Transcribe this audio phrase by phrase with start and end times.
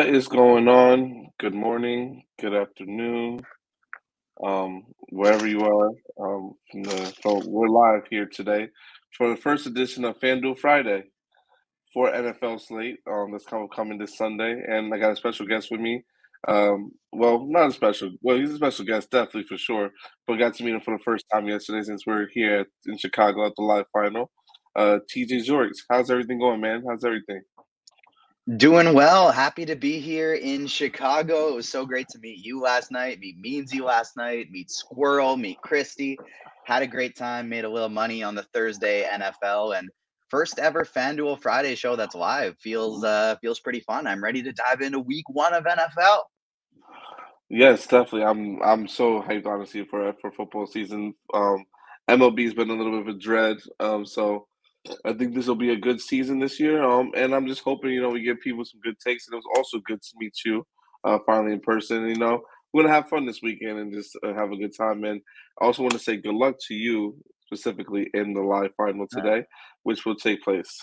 [0.00, 1.28] What is going on?
[1.38, 3.40] Good morning, good afternoon,
[4.42, 5.88] um, wherever you are.
[6.18, 8.68] Um, from the, so we're live here today
[9.18, 11.02] for the first edition of FanDuel Friday
[11.92, 13.00] for NFL slate.
[13.06, 16.02] Um, that's coming coming this Sunday, and I got a special guest with me.
[16.48, 18.10] Um, well, not a special.
[18.22, 19.90] Well, he's a special guest, definitely for sure.
[20.26, 23.46] But got to meet him for the first time yesterday since we're here in Chicago
[23.46, 24.30] at the live final.
[24.74, 26.84] Uh, TJ Jorks, how's everything going, man?
[26.88, 27.42] How's everything?
[28.56, 29.30] Doing well.
[29.30, 31.48] Happy to be here in Chicago.
[31.48, 35.36] It was so great to meet you last night, meet Meansy last night, meet Squirrel,
[35.36, 36.18] meet Christy.
[36.64, 39.88] Had a great time, made a little money on the Thursday NFL and
[40.30, 42.56] first ever FanDuel Friday show that's live.
[42.58, 44.08] Feels uh feels pretty fun.
[44.08, 46.22] I'm ready to dive into week one of NFL.
[47.50, 48.24] Yes, definitely.
[48.24, 51.14] I'm I'm so hyped honestly for for football season.
[51.32, 51.66] Um
[52.08, 53.58] MLB's been a little bit of a dread.
[53.78, 54.48] Um so
[55.04, 56.82] I think this will be a good season this year.
[56.82, 59.26] Um, and I'm just hoping, you know, we give people some good takes.
[59.26, 60.66] And it was also good to meet you,
[61.04, 62.08] uh, finally in person.
[62.08, 62.40] You know,
[62.72, 65.04] we're gonna have fun this weekend and just uh, have a good time.
[65.04, 65.20] And
[65.60, 69.28] I also want to say good luck to you specifically in the live final today,
[69.28, 69.44] right.
[69.82, 70.74] which will take place.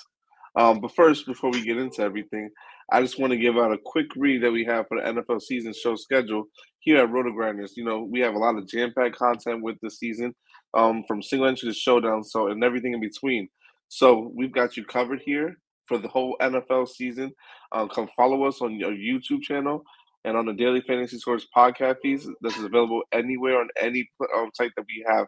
[0.57, 2.49] Um, but first, before we get into everything,
[2.91, 5.41] I just want to give out a quick read that we have for the NFL
[5.41, 6.45] season show schedule
[6.79, 7.71] here at RotoGrinders.
[7.75, 10.33] You know, we have a lot of jam-packed content with the season,
[10.73, 13.49] um, from single entry to showdown, so and everything in between.
[13.89, 17.31] So we've got you covered here for the whole NFL season.
[17.71, 19.83] Um, come follow us on your YouTube channel
[20.25, 22.27] and on the Daily Fantasy Scores podcast feeds.
[22.41, 25.27] This is available anywhere on any um, site that we have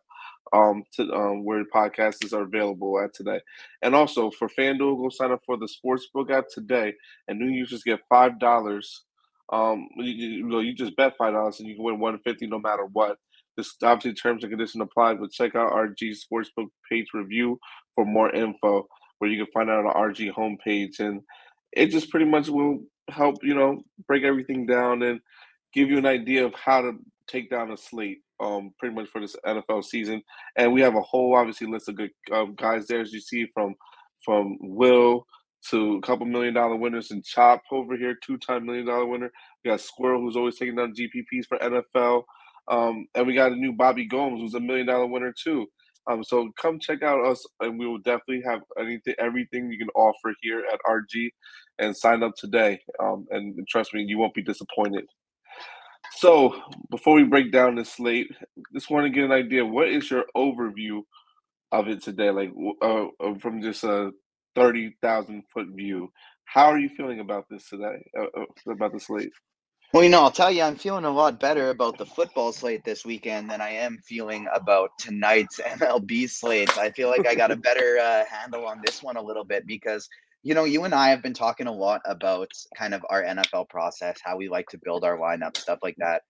[0.53, 3.39] um, to um, where podcasts are available at today.
[3.81, 6.93] And also for FanDuel, go sign up for the Sportsbook app today,
[7.27, 9.05] and new users get five dollars.
[9.51, 12.59] Um, you, you, you just bet five dollars and you can win one fifty no
[12.59, 13.17] matter what.
[13.57, 17.59] This obviously terms and conditions apply, but check out our G Sportsbook page review
[17.99, 18.87] for more info
[19.17, 21.01] where you can find out on the RG homepage.
[21.01, 21.21] And
[21.73, 22.79] it just pretty much will
[23.09, 25.19] help, you know, break everything down and
[25.73, 26.93] give you an idea of how to
[27.27, 30.21] take down a slate um, pretty much for this NFL season.
[30.55, 33.47] And we have a whole, obviously, list of good um, guys there, as you see,
[33.53, 33.75] from
[34.23, 35.25] from Will
[35.69, 39.29] to a couple million dollar winners and Chop over here, two time million dollar winner.
[39.65, 42.23] We got Squirrel, who's always taking down GPPs for NFL.
[42.69, 45.67] Um, and we got a new Bobby Gomes, who's a million dollar winner too.
[46.09, 49.89] Um, so come check out us, and we will definitely have anything, everything you can
[49.95, 51.29] offer here at RG,
[51.77, 52.79] and sign up today.
[53.01, 55.05] Um, and trust me, you won't be disappointed.
[56.17, 56.59] So
[56.89, 58.31] before we break down this slate,
[58.73, 59.63] just want to get an idea.
[59.63, 61.01] What is your overview
[61.71, 62.31] of it today?
[62.31, 62.51] Like
[62.81, 64.11] uh, uh, from just a
[64.55, 66.11] thirty thousand foot view,
[66.45, 68.03] how are you feeling about this today?
[68.17, 69.31] Uh, uh about the slate?
[69.91, 72.85] Well, you know, I'll tell you, I'm feeling a lot better about the football slate
[72.85, 76.77] this weekend than I am feeling about tonight's MLB slate.
[76.77, 79.65] I feel like I got a better uh, handle on this one a little bit
[79.65, 80.07] because,
[80.43, 83.69] you know, you and I have been talking a lot about kind of our NFL
[83.69, 86.21] process, how we like to build our lineup, stuff like that.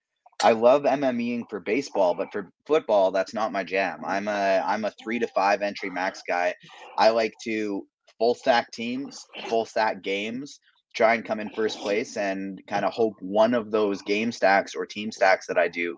[0.42, 4.00] I love MMEing for baseball, but for football, that's not my jam.
[4.06, 6.54] I'm a I'm a three to five entry max guy.
[6.98, 7.86] I like to
[8.18, 10.62] full stack teams, full stack games
[11.00, 14.76] try and come in first place and kind of hope one of those game stacks
[14.76, 15.96] or team stacks that I do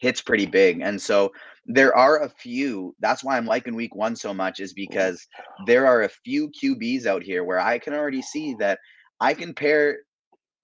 [0.00, 0.80] hits pretty big.
[0.80, 1.30] And so
[1.66, 5.24] there are a few, that's why I'm liking week one so much, is because
[5.66, 8.80] there are a few QBs out here where I can already see that
[9.20, 9.98] I can pair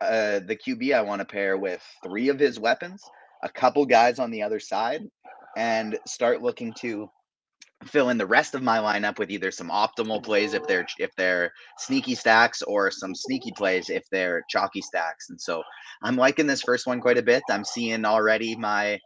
[0.01, 3.05] uh, the QB I want to pair with three of his weapons,
[3.45, 5.03] a couple guys on the other side,
[5.57, 7.09] and start looking to
[7.89, 11.15] fill in the rest of my lineup with either some optimal plays if they're if
[11.17, 15.31] they're sneaky stacks or some sneaky plays if they're chalky stacks.
[15.31, 15.63] And so
[16.03, 17.43] I'm liking this first one quite a bit.
[17.51, 18.99] I'm seeing already my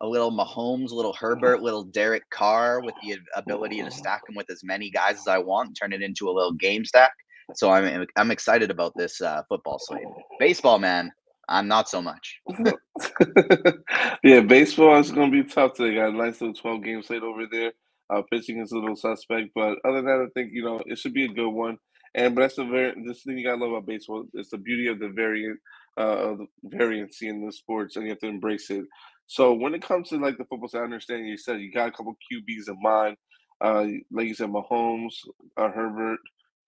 [0.00, 4.50] a little Mahomes, little Herbert, little Derek Carr with the ability to stack them with
[4.50, 7.12] as many guys as I want, turn it into a little game stack.
[7.54, 10.06] So I'm I'm excited about this uh, football slate.
[10.38, 11.12] Baseball, man,
[11.48, 12.40] I'm not so much.
[14.22, 15.96] yeah, baseball is going to be tough today.
[15.96, 17.72] Got a nice little 12 game slate over there.
[18.12, 20.98] Uh, pitching is a little suspect, but other than that, I think you know it
[20.98, 21.78] should be a good one.
[22.14, 24.24] And but that's the very this thing you gotta love about baseball.
[24.34, 25.58] It's the beauty of the variant,
[25.98, 26.46] uh, of the
[26.76, 28.84] variancy in the sports, and you have to embrace it.
[29.26, 31.92] So when it comes to like the football, I understand you said you got a
[31.92, 33.16] couple QBs in mind.
[33.60, 35.14] Uh, like you said, Mahomes,
[35.56, 36.18] uh, Herbert,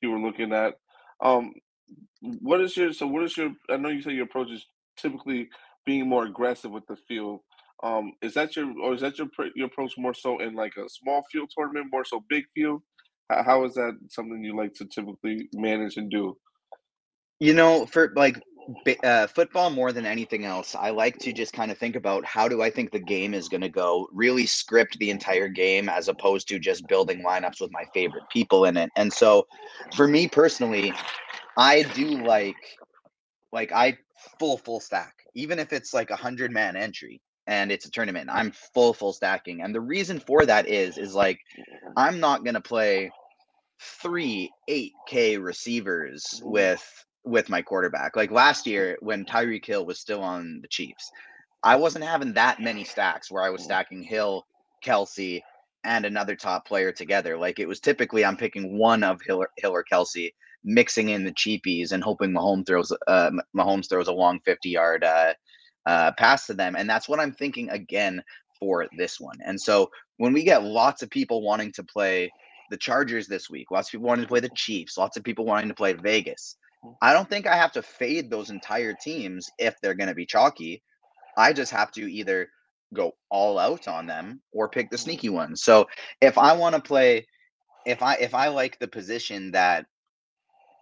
[0.01, 0.75] you were looking at.
[1.23, 1.53] Um,
[2.21, 3.07] what is your so?
[3.07, 3.51] What is your?
[3.71, 4.65] I know you said your approach is
[4.97, 5.49] typically
[5.85, 7.41] being more aggressive with the field.
[7.83, 10.89] Um, is that your or is that your your approach more so in like a
[10.89, 12.83] small field tournament, more so big field?
[13.29, 16.37] How, is that something you like to typically manage and do?
[17.41, 18.41] You know, for like
[19.03, 22.49] uh, football more than anything else, I like to just kind of think about how
[22.49, 26.09] do I think the game is going to go, really script the entire game as
[26.09, 28.91] opposed to just building lineups with my favorite people in it.
[28.97, 29.47] And so
[29.97, 30.93] for me personally,
[31.59, 32.57] I do like
[33.53, 33.99] like I
[34.39, 38.29] full full stack, even if it's like a hundred man entry and it's a tournament.
[38.33, 39.63] I'm full full stacking.
[39.63, 41.41] And the reason for that is is like
[41.97, 43.11] I'm not going to play
[43.81, 46.51] three 8k receivers mm-hmm.
[46.51, 48.17] with with my quarterback.
[48.17, 51.11] Like last year when Tyreek Hill was still on the Chiefs.
[51.63, 53.67] I wasn't having that many stacks where I was mm-hmm.
[53.67, 54.47] stacking Hill,
[54.85, 55.41] Kelce,
[55.85, 57.37] and another top player together.
[57.37, 60.33] Like it was typically I'm picking one of Hill or, Hill or Kelce,
[60.65, 65.05] mixing in the cheapies and hoping Mahomes throws uh, Mahomes throws a long 50 yard
[65.05, 65.33] uh,
[65.87, 66.77] uh, pass to them.
[66.77, 68.23] And that's what I'm thinking again
[68.59, 69.37] for this one.
[69.45, 72.31] And so when we get lots of people wanting to play
[72.71, 75.45] the Chargers this week, lots of people wanting to play the Chiefs, lots of people
[75.45, 76.95] wanting to play Vegas, mm.
[77.03, 80.27] I don't think I have to fade those entire teams if they're going to be
[80.27, 80.83] chalky.
[81.37, 82.49] I just have to either
[82.95, 85.63] go all out on them or pick the sneaky ones.
[85.63, 85.87] So
[86.21, 87.27] if I want to play,
[87.85, 89.87] if I if I like the position that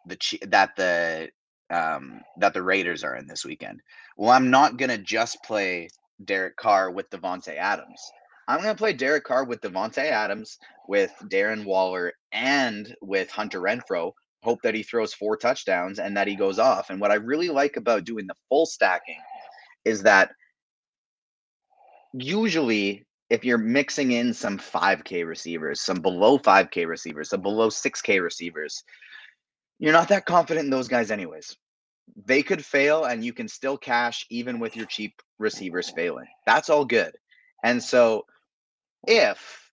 [0.06, 0.16] the
[0.48, 1.30] that the
[1.70, 3.80] um, that the Raiders are in this weekend.
[4.16, 5.88] Well, I'm not gonna just play
[6.24, 8.00] Derek Carr with Davante Adams.
[8.48, 14.12] I'm gonna play Derek Carr with Davante Adams, with Darren Waller, and with Hunter Renfrow.
[14.42, 16.90] Hope that he throws four touchdowns and that he goes off.
[16.90, 19.20] And what I really like about doing the full stacking
[19.86, 20.30] is that
[22.12, 28.22] usually if you're mixing in some 5K receivers, some below 5K receivers, some below 6K
[28.22, 28.84] receivers,
[29.78, 31.56] you're not that confident in those guys, anyways.
[32.26, 36.26] They could fail and you can still cash even with your cheap receivers failing.
[36.46, 37.16] That's all good.
[37.62, 38.26] And so
[39.06, 39.70] if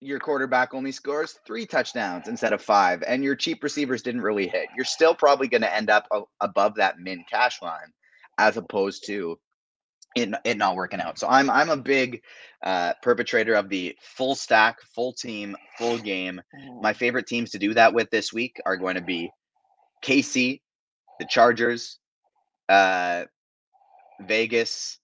[0.00, 4.46] your quarterback only scores three touchdowns instead of five and your cheap receivers didn't really
[4.46, 6.06] hit, you're still probably going to end up
[6.40, 7.92] above that min cash line
[8.38, 9.38] as opposed to
[10.14, 11.18] it, it not working out.
[11.18, 12.22] So I'm I'm a big
[12.62, 16.40] uh, perpetrator of the full stack, full team, full game.
[16.54, 16.80] Mm-hmm.
[16.80, 19.30] My favorite teams to do that with this week are going to be
[20.04, 20.60] KC,
[21.18, 21.98] the Chargers,
[22.68, 23.24] uh,
[24.20, 24.98] Vegas,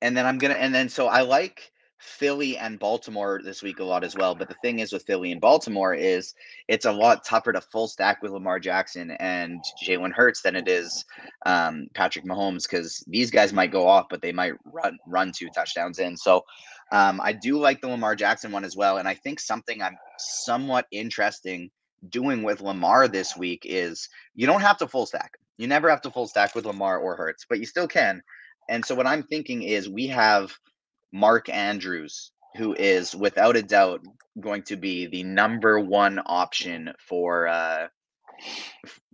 [0.00, 1.71] and then I'm gonna and then so I like
[2.02, 4.34] Philly and Baltimore this week a lot as well.
[4.34, 6.34] But the thing is with Philly and Baltimore is
[6.66, 10.68] it's a lot tougher to full stack with Lamar Jackson and Jalen Hurts than it
[10.68, 11.04] is
[11.46, 15.48] um, Patrick Mahomes because these guys might go off, but they might run run two
[15.54, 16.16] touchdowns in.
[16.16, 16.42] So
[16.90, 19.96] um, I do like the Lamar Jackson one as well, and I think something I'm
[20.18, 21.70] somewhat interesting
[22.08, 25.34] doing with Lamar this week is you don't have to full stack.
[25.56, 28.22] You never have to full stack with Lamar or Hurts, but you still can.
[28.68, 30.52] And so what I'm thinking is we have
[31.12, 34.00] Mark Andrews, who is without a doubt
[34.40, 37.88] going to be the number one option for uh,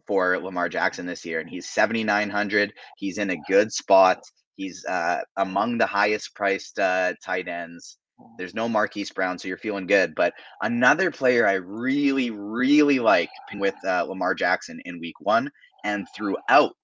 [0.07, 2.73] for Lamar Jackson this year, and he's 7,900.
[2.97, 4.21] He's in a good spot.
[4.57, 7.99] He's uh, among the highest priced uh, tight ends.
[8.37, 10.15] There's no Marquise Brown, so you're feeling good.
[10.17, 15.51] But another player I really, really like with uh, Lamar Jackson in Week One
[15.85, 16.77] and throughout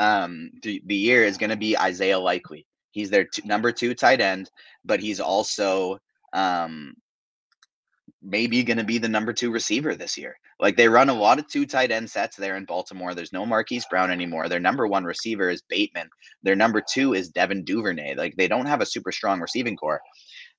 [0.00, 2.66] um, the, the year is going to be Isaiah Likely.
[2.92, 4.50] He's their number two tight end,
[4.84, 5.98] but he's also
[6.32, 6.94] um,
[8.22, 10.36] maybe going to be the number two receiver this year.
[10.60, 13.14] Like they run a lot of two tight end sets there in Baltimore.
[13.14, 14.48] There's no Marquise Brown anymore.
[14.48, 16.08] Their number one receiver is Bateman.
[16.44, 18.14] Their number two is Devin Duvernay.
[18.14, 20.00] Like they don't have a super strong receiving corps.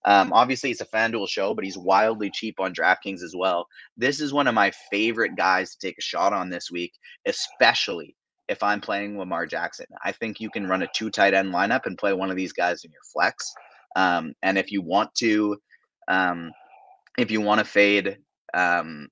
[0.05, 3.67] Um, obviously, it's a FanDuel show, but he's wildly cheap on DraftKings as well.
[3.95, 6.93] This is one of my favorite guys to take a shot on this week,
[7.25, 8.15] especially
[8.47, 9.85] if I'm playing Lamar Jackson.
[10.03, 12.53] I think you can run a two tight end lineup and play one of these
[12.53, 13.53] guys in your flex.
[13.95, 15.57] Um, and if you want to,
[16.07, 16.51] um,
[17.17, 18.17] if you want to fade,
[18.53, 19.07] um,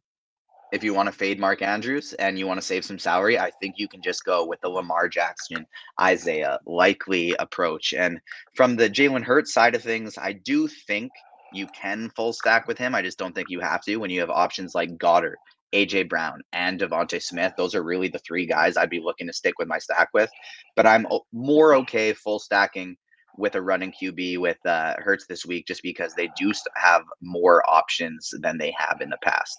[0.71, 3.51] if you want to fade Mark Andrews and you want to save some salary, I
[3.61, 5.65] think you can just go with the Lamar Jackson,
[5.99, 7.93] Isaiah Likely approach.
[7.93, 8.19] And
[8.55, 11.11] from the Jalen Hurts side of things, I do think
[11.53, 12.95] you can full stack with him.
[12.95, 15.35] I just don't think you have to when you have options like Goedert
[15.73, 17.53] AJ Brown and DeVonta Smith.
[17.57, 20.29] Those are really the three guys I'd be looking to stick with my stack with.
[20.75, 22.97] But I'm more okay full stacking
[23.37, 27.63] with a running QB with uh, Hurts this week, just because they do have more
[27.69, 29.57] options than they have in the past.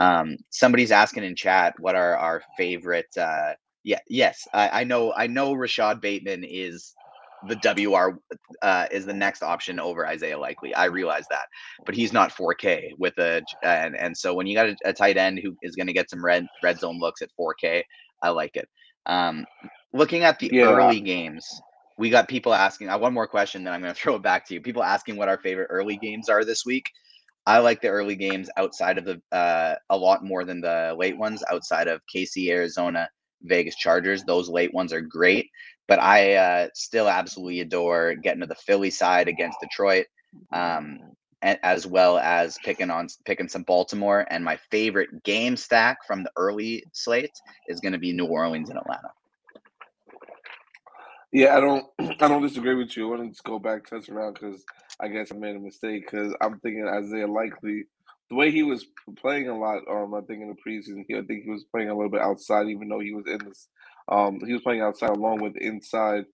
[0.00, 3.14] Um, somebody's asking in chat what are our favorite.
[3.16, 3.52] Uh,
[3.84, 5.12] yeah, yes, I, I know.
[5.12, 6.94] I know Rashod Bateman is
[7.48, 8.18] the WR
[8.62, 10.74] uh, is the next option over Isaiah Likely.
[10.74, 11.46] I realize that,
[11.86, 15.16] but he's not 4K with a and and so when you got a, a tight
[15.16, 17.82] end who is going to get some red red zone looks at 4K,
[18.22, 18.68] I like it.
[19.06, 19.44] Um,
[19.92, 20.64] looking at the yeah.
[20.64, 21.46] early games,
[21.98, 22.88] we got people asking.
[22.88, 24.60] Uh, one more question, then I'm going to throw it back to you.
[24.60, 26.86] People asking what our favorite early games are this week.
[27.46, 31.16] I like the early games outside of the uh, a lot more than the late
[31.16, 31.42] ones.
[31.50, 33.08] Outside of KC, Arizona,
[33.42, 35.50] Vegas Chargers, those late ones are great.
[35.86, 40.06] But I uh, still absolutely adore getting to the Philly side against Detroit,
[40.52, 40.98] um,
[41.42, 44.26] and, as well as picking on picking some Baltimore.
[44.30, 47.38] And my favorite game stack from the early slate
[47.68, 49.10] is going to be New Orleans and Atlanta.
[51.34, 51.86] Yeah, I don't,
[52.22, 53.06] I don't disagree with you.
[53.06, 54.64] I want to just go back touch around because
[55.00, 57.86] I guess I made a mistake because I'm thinking Isaiah Likely,
[58.30, 58.86] the way he was
[59.16, 59.82] playing a lot.
[59.90, 62.20] Um, I think in the preseason, he, I think he was playing a little bit
[62.20, 63.68] outside, even though he was in this
[64.08, 66.24] um, he was playing outside along with inside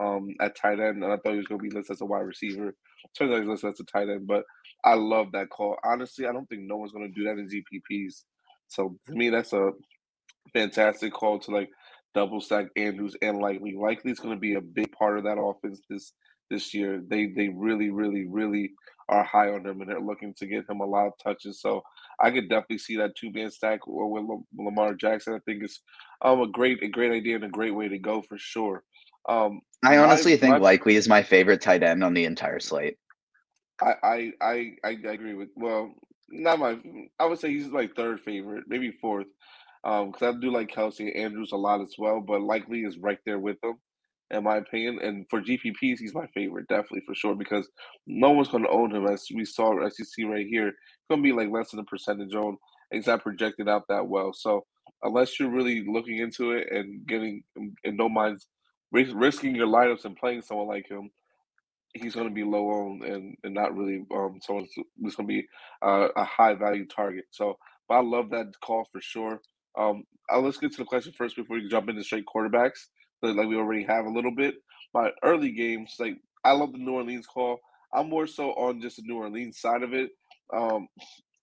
[0.00, 2.06] um, at tight end, and I thought he was going to be listed as a
[2.06, 2.74] wide receiver.
[3.16, 4.44] Turns out he's listed as a tight end, but
[4.84, 5.76] I love that call.
[5.84, 8.22] Honestly, I don't think no one's going to do that in GPPs.
[8.68, 9.72] So to me, that's a
[10.52, 11.70] fantastic call to like
[12.14, 13.74] double stack Andrews and Likely.
[13.76, 16.12] Likely is going to be a big part of that offense this
[16.50, 17.02] this year.
[17.06, 18.72] They they really really really
[19.08, 21.60] are high on him and they're looking to get him a lot of touches.
[21.60, 21.82] So
[22.20, 24.24] I could definitely see that two man stack with
[24.56, 25.34] Lamar Jackson.
[25.34, 25.80] I think it's
[26.22, 28.82] um, a great a great idea and a great way to go for sure.
[29.28, 32.60] Um, I honestly my, think my, Likely is my favorite tight end on the entire
[32.60, 32.96] slate.
[33.80, 35.94] I I I, I agree with well
[36.30, 36.78] not my
[37.18, 39.26] I would say he's like third favorite maybe fourth
[39.82, 43.18] because um, I do like Kelce Andrews a lot as well but Likely is right
[43.24, 43.78] there with them
[44.30, 44.98] in my opinion.
[45.02, 47.68] And for GPPs, he's my favorite, definitely for sure, because
[48.06, 50.72] no one's going to own him, as we saw, as you see right here.
[51.08, 52.56] Going to be like less than a percentage own.
[52.92, 54.32] He's not projected out that well.
[54.32, 54.64] So
[55.02, 58.40] unless you're really looking into it and getting, and no mind
[58.90, 61.10] risking your lineups and playing someone like him,
[61.94, 64.66] he's going to be low owned and, and not really um someone
[65.00, 65.46] who's going to be
[65.82, 67.24] uh, a high value target.
[67.30, 67.56] So,
[67.88, 69.40] but I love that call for sure.
[69.78, 72.88] Um, uh, let's get to the question first before we jump into straight quarterbacks
[73.22, 74.54] like we already have a little bit.
[74.94, 77.58] My early games, like I love the New Orleans call.
[77.92, 80.10] I'm more so on just the New Orleans side of it.
[80.52, 80.88] Um,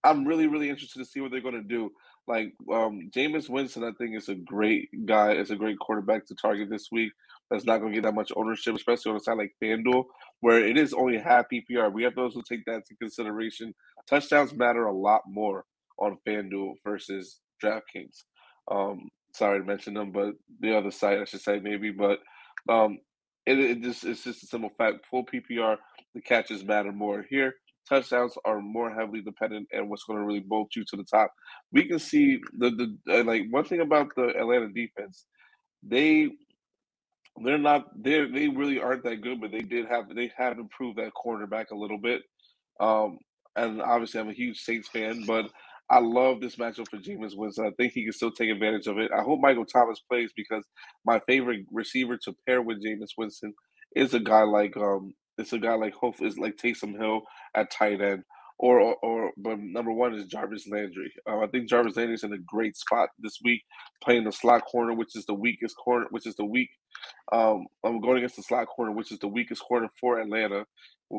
[0.04, 1.92] I'm really, really interested to see what they're going to do.
[2.28, 5.32] Like um, Jameis Winston, I think is a great guy.
[5.32, 7.12] It's a great quarterback to target this week.
[7.50, 10.06] That's not going to get that much ownership, especially on a side like FanDuel,
[10.42, 11.92] where it is only half PPR.
[11.92, 13.74] We have those who take that into consideration.
[14.10, 15.66] Touchdowns matter a lot more
[16.00, 18.24] on FanDuel versus DraftKings.
[18.72, 21.92] Um, sorry to mention them, but the other site I should say maybe.
[21.92, 22.20] But
[22.70, 23.00] um,
[23.46, 25.06] it, it just it's just a simple fact.
[25.10, 25.78] Full PPR,
[26.14, 27.26] the catches matter more.
[27.30, 27.54] Here,
[27.88, 31.32] touchdowns are more heavily dependent and what's going to really bolt you to the top.
[31.72, 35.26] We can see the the uh, like one thing about the Atlanta defense,
[35.84, 36.30] they
[37.44, 40.98] they're not they they really aren't that good, but they did have they have improved
[40.98, 42.24] that cornerback a little bit.
[42.80, 43.20] Um,
[43.56, 45.50] and obviously I'm a huge Saints fan, but
[45.90, 47.68] I love this matchup for Jameis Winston.
[47.68, 49.12] I think he can still take advantage of it.
[49.16, 50.66] I hope Michael Thomas plays because
[51.06, 53.54] my favorite receiver to pair with Jameis Winston
[53.96, 57.22] is a guy like um it's a guy like Hope is like Taysom Hill
[57.56, 58.24] at tight end.
[58.58, 61.12] Or, or, or but number one is Jarvis Landry.
[61.30, 63.62] Uh, I think Jarvis Landry is in a great spot this week,
[64.02, 66.70] playing the slot corner, which is the weakest corner, which is the weak.
[67.34, 70.64] Um, I'm going against the slot corner, which is the weakest corner for Atlanta,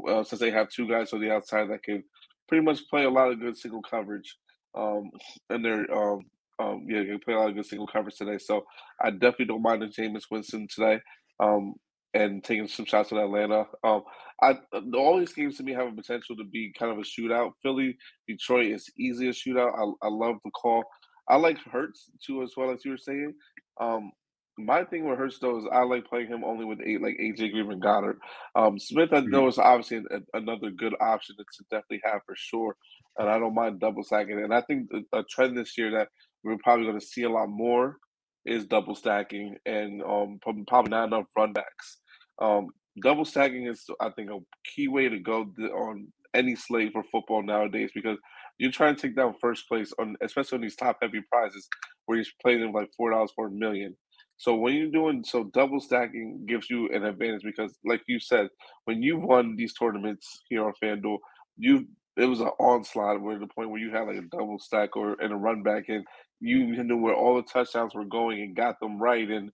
[0.08, 2.04] uh, since they have two guys on the outside that can
[2.49, 4.35] pretty much play a lot of good single coverage.
[4.76, 5.11] Um,
[5.50, 6.21] and they're um,
[6.59, 8.38] um, yeah, they play a lot of good single coverage today.
[8.38, 8.64] So
[9.00, 11.00] I definitely don't mind the Jameis Winston today.
[11.38, 11.75] Um,
[12.14, 13.66] and taking some shots at Atlanta.
[13.85, 14.02] Um,
[14.42, 14.59] I
[14.95, 17.52] all these games to me have a potential to be kind of a shootout.
[17.62, 19.73] Philly, Detroit is easy a shootout.
[19.78, 20.83] I, I love the call.
[21.28, 23.35] I like Hurts too as well as you were saying.
[23.80, 24.12] Um,
[24.59, 27.52] my thing with Hurts though is I like playing him only with eight like AJ
[27.52, 28.16] Green and Goedert.
[28.54, 29.49] Um, Smith I know mm-hmm.
[29.49, 32.76] is obviously a, another good option to definitely have for sure,
[33.18, 34.42] and I don't mind double stacking.
[34.42, 36.08] And I think a trend this year that
[36.44, 37.96] we're probably going to see a lot more
[38.44, 41.96] is double stacking and um, probably not enough runbacks.
[42.40, 42.68] Um,
[43.02, 47.42] double stacking is, I think, a key way to go on any slate for football
[47.42, 48.18] nowadays because
[48.58, 51.68] you're trying to take down first place on, especially on these top heavy prizes
[52.06, 53.96] where you're playing them like four dollars for a million.
[54.38, 58.49] So when you're doing so, double stacking gives you an advantage because, like you said,
[58.85, 61.18] when you won these tournaments here on FanDuel,
[61.56, 64.96] you it was an onslaught where the point where you had like a double stack
[64.96, 66.04] or and a run back and
[66.40, 69.50] you knew where all the touchdowns were going and got them right and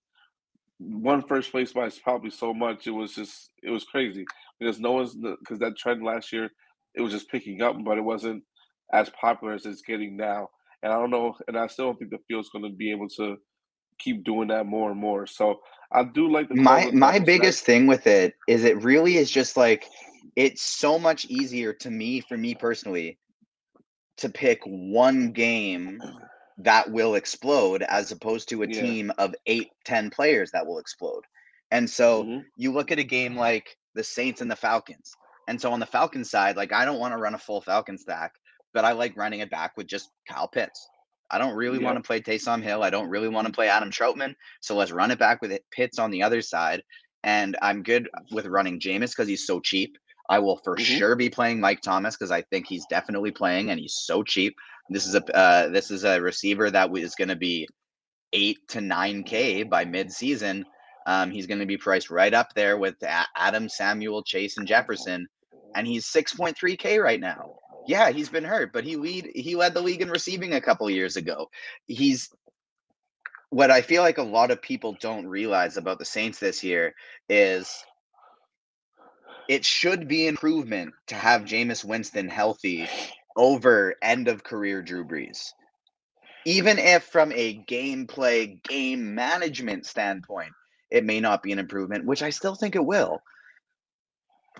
[0.79, 4.25] won first place by probably so much it was just it was crazy.
[4.59, 6.51] Because no one's because that trend last year
[6.95, 8.43] it was just picking up but it wasn't
[8.93, 10.49] as popular as it's getting now.
[10.83, 13.09] And i don't know and i still don't think the field's going to be able
[13.11, 13.37] to
[13.99, 15.27] keep doing that more and more.
[15.27, 15.61] So
[15.93, 19.57] i do like the my my biggest thing with it is it really is just
[19.57, 19.87] like
[20.37, 23.19] it's so much easier to me for me personally
[24.17, 26.01] to pick one game
[26.59, 28.81] that will explode as opposed to a yeah.
[28.81, 31.23] team of eight, ten players that will explode.
[31.71, 32.39] And so mm-hmm.
[32.57, 35.13] you look at a game like the Saints and the Falcons.
[35.49, 37.99] And so on the Falcons side, like I don't want to run a full Falcon
[37.99, 38.33] stack,
[38.73, 40.87] but I like running it back with just Kyle Pitts.
[41.31, 41.87] I don't really yeah.
[41.87, 42.83] want to play Taysom Hill.
[42.83, 44.35] I don't really want to play Adam Trautman.
[44.61, 46.83] So let's run it back with Pitts on the other side.
[47.25, 49.97] And I'm good with running Jameis because he's so cheap.
[50.29, 50.99] I will for mm-hmm.
[50.99, 54.55] sure be playing Mike Thomas because I think he's definitely playing and he's so cheap.
[54.89, 57.69] This is a uh, this is a receiver that is going to be
[58.33, 60.65] eight to nine K by mid-season.
[61.07, 62.95] Um, he's going to be priced right up there with
[63.37, 65.27] Adam, Samuel, Chase, and Jefferson,
[65.75, 67.57] and he's six point three K right now.
[67.87, 70.89] Yeah, he's been hurt, but he lead he led the league in receiving a couple
[70.91, 71.49] years ago.
[71.87, 72.31] He's
[73.51, 76.95] what I feel like a lot of people don't realize about the Saints this year
[77.29, 77.85] is
[79.49, 82.89] it should be improvement to have Jameis Winston healthy
[83.37, 85.53] over end of career Drew Brees.
[86.45, 90.53] Even if from a gameplay, game management standpoint,
[90.91, 93.23] it may not be an improvement, which I still think it will.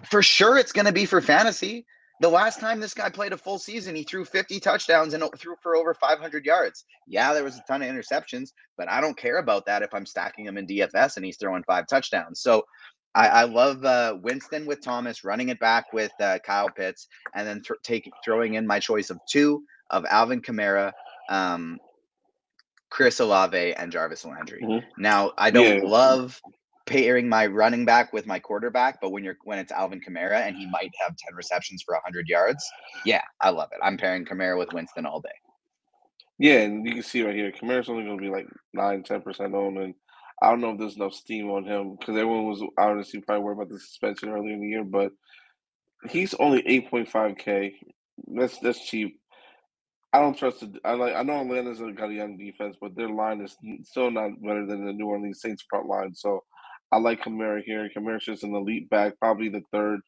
[0.05, 1.87] For sure, it's going to be for fantasy.
[2.21, 5.57] The last time this guy played a full season, he threw 50 touchdowns and threw
[5.61, 6.85] for over 500 yards.
[7.07, 10.07] Yeah, there was a ton of interceptions, but I don't care about that if I'm
[10.07, 12.41] stacking him in DFS and he's throwing five touchdowns.
[12.41, 12.65] So
[13.15, 17.47] I, I love uh, Winston with Thomas running it back with uh, Kyle Pitts, and
[17.47, 20.93] then th- taking throwing in my choice of two of Alvin Kamara,
[21.29, 21.79] um,
[22.89, 24.63] Chris Olave, and Jarvis Landry.
[24.63, 25.03] Mm-hmm.
[25.03, 25.89] Now I don't yeah.
[25.89, 26.41] love
[26.87, 30.57] pairing my running back with my quarterback, but when you're when it's Alvin Kamara and
[30.57, 32.65] he might have ten receptions for hundred yards,
[33.05, 33.79] yeah, I love it.
[33.83, 35.31] I'm pairing Kamara with Winston all day.
[36.39, 39.23] Yeah, and you can see right here, Kamara's only going to be like 9 10
[39.23, 39.95] percent owned, and
[40.43, 43.59] I don't know if there's enough steam on him because everyone was honestly probably worried
[43.59, 45.13] about the suspension earlier in the year, but
[46.09, 47.75] he's only 8.5k.
[48.35, 49.19] That's that's cheap.
[50.13, 50.71] I don't trust it.
[50.85, 51.15] I like.
[51.15, 54.85] I know Atlanta's got a young defense, but their line is still not better than
[54.85, 56.15] the New Orleans Saints front line.
[56.15, 56.43] So
[56.93, 57.89] I like Kamara here.
[57.97, 60.01] Kamara's just an elite back, probably the third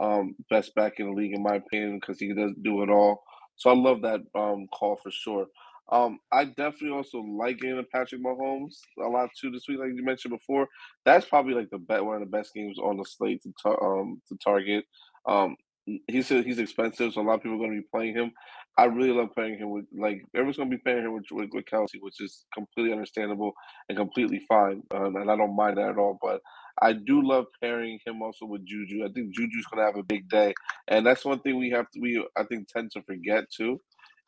[0.00, 3.22] um, best back in the league in my opinion because he does do it all.
[3.56, 5.46] So I love that um, call for sure.
[5.92, 9.90] Um, I definitely also like getting a Patrick Mahomes a lot too this week, like
[9.94, 10.68] you mentioned before.
[11.04, 14.00] That's probably like the bet one of the best games on the slate to tar-
[14.00, 14.84] um to target.
[15.26, 18.32] Um, he's he's expensive, so a lot of people are going to be playing him.
[18.78, 21.50] I really love playing him with like everyone's going to be playing him with, with,
[21.52, 23.52] with Kelce, which is completely understandable
[23.88, 26.18] and completely fine, um, and I don't mind that at all.
[26.22, 26.40] But
[26.82, 29.04] I do love pairing him also with Juju.
[29.04, 30.54] I think Juju's gonna have a big day,
[30.88, 33.80] and that's one thing we have to we I think tend to forget too,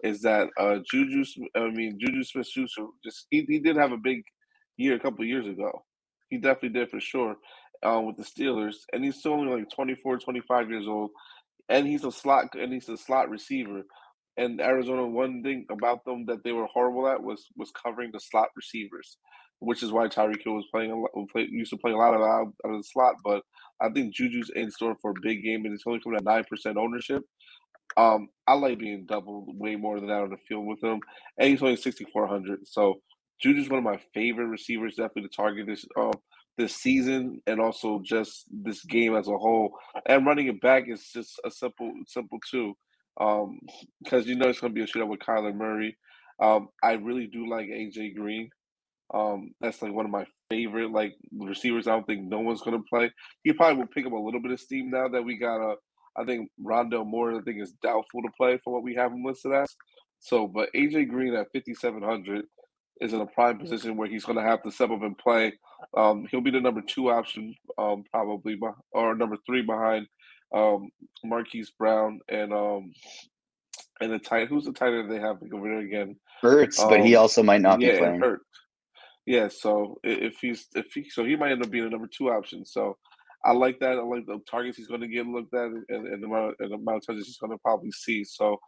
[0.03, 1.25] is that uh Juju
[1.57, 4.23] I mean Juju Smith Schuster just he, he did have a big
[4.77, 5.85] year a couple years ago.
[6.31, 7.37] He definitely did for sure
[7.83, 11.11] uh, with the Steelers, and he's still only like 24, 25 years old,
[11.73, 13.83] and he's a slot and he's a slot receiver.
[14.37, 18.21] And Arizona, one thing about them that they were horrible at was was covering the
[18.21, 19.19] slot receivers,
[19.59, 22.23] which is why Tyreek Hill was playing a lot, used to play a lot of
[22.23, 23.17] out, of the slot.
[23.25, 23.43] But
[23.81, 26.45] I think Juju's in store for a big game, and it's only coming at nine
[26.49, 27.23] percent ownership.
[27.97, 31.01] Um, I like being doubled way more than that on the field with him,
[31.39, 32.61] and he's only sixty four hundred.
[32.67, 33.01] So
[33.43, 36.13] Juju's one of my favorite receivers, definitely to target this uh,
[36.59, 39.73] this season, and also just this game as a whole.
[40.07, 42.75] And running it back is just a simple simple too
[43.21, 43.59] um,
[44.03, 45.97] because you know it's going to be a shootout with Kyler Murray.
[46.41, 48.49] Um, I really do like AJ Green.
[49.13, 51.87] Um, that's like one of my favorite like receivers.
[51.87, 53.11] I don't think no one's going to play.
[53.45, 55.75] He probably will pick up a little bit of steam now that we got a.
[56.17, 57.35] I think Rondale Moore.
[57.35, 59.75] I think is doubtful to play for what we have him listed as.
[60.21, 62.45] So, but AJ Green at fifty seven hundred
[63.03, 65.53] is in a prime position where he's going to have to step up and play.
[65.97, 68.59] Um, he'll be the number two option, um, probably,
[68.93, 70.07] or number three behind
[70.55, 70.91] um,
[71.25, 72.93] Marquise Brown and um,
[74.01, 74.49] and the tight.
[74.49, 76.17] Who's the tight end they have over there again?
[76.41, 78.21] Hurts, um, but he um, also might not yeah, be playing.
[78.21, 78.41] Hurt.
[79.27, 82.31] Yeah, so if he's if he so he might end up being a number two
[82.31, 82.65] option.
[82.65, 82.97] So
[83.45, 83.99] I like that.
[83.99, 86.71] I like the targets he's going to get looked at and, and the amount and
[86.71, 88.25] the amount of touches he's going to probably see.
[88.25, 88.59] So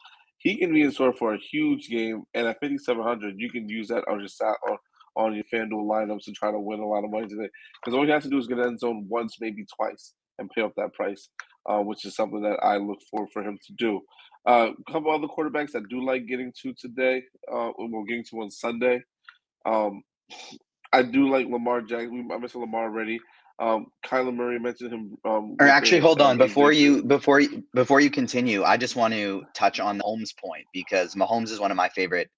[0.45, 2.23] he can be in store for a huge game.
[2.35, 4.79] And at fifty seven hundred, you can use that on your sat on
[5.17, 7.49] on your FanDuel lineups to try to win a lot of money today.
[7.83, 10.63] Because all you have to do is get end zone once, maybe twice, and pay
[10.63, 11.29] off that price
[11.67, 14.01] uh, which is something that I look forward for him to do.
[14.47, 17.23] Uh, a couple other quarterbacks I do like getting to today.
[17.51, 19.03] Uh, we're getting to on Sunday.
[19.65, 20.03] Um,
[20.93, 22.29] I do like Lamar Jackson.
[22.31, 23.19] I mentioned Lamar already.
[23.59, 25.17] Um, Kyler Murray mentioned him.
[25.25, 28.65] Um, or actually, hold on before you before you before you continue.
[28.65, 31.89] I just want to touch on the Mahomes point because Mahomes is one of my
[31.89, 32.31] favorite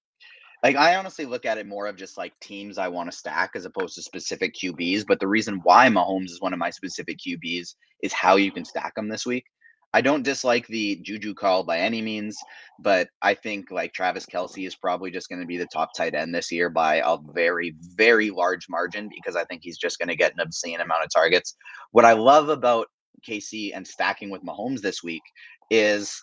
[0.62, 3.50] like I honestly look at it more of just like teams I want to stack
[3.54, 5.04] as opposed to specific QBs.
[5.06, 8.64] But the reason why Mahomes is one of my specific QBs is how you can
[8.64, 9.44] stack them this week.
[9.96, 12.36] I don't dislike the Juju call by any means,
[12.78, 16.14] but I think like Travis Kelce is probably just going to be the top tight
[16.14, 20.10] end this year by a very, very large margin because I think he's just going
[20.10, 21.56] to get an obscene amount of targets.
[21.92, 22.88] What I love about
[23.26, 25.22] KC and stacking with Mahomes this week
[25.70, 26.22] is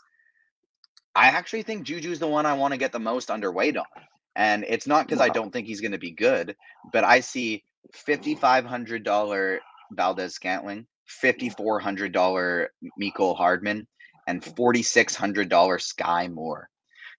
[1.16, 4.04] I actually think Juju's the one I want to get the most underweight on.
[4.36, 5.26] And it's not because wow.
[5.26, 6.56] I don't think he's going to be good,
[6.92, 7.64] but I see
[8.08, 9.58] $5,500
[9.94, 10.86] Valdes Scantling,
[11.24, 12.68] $5,400
[13.02, 13.88] Mecole Hardman,
[14.28, 16.70] and $4,600 Skyy Moore.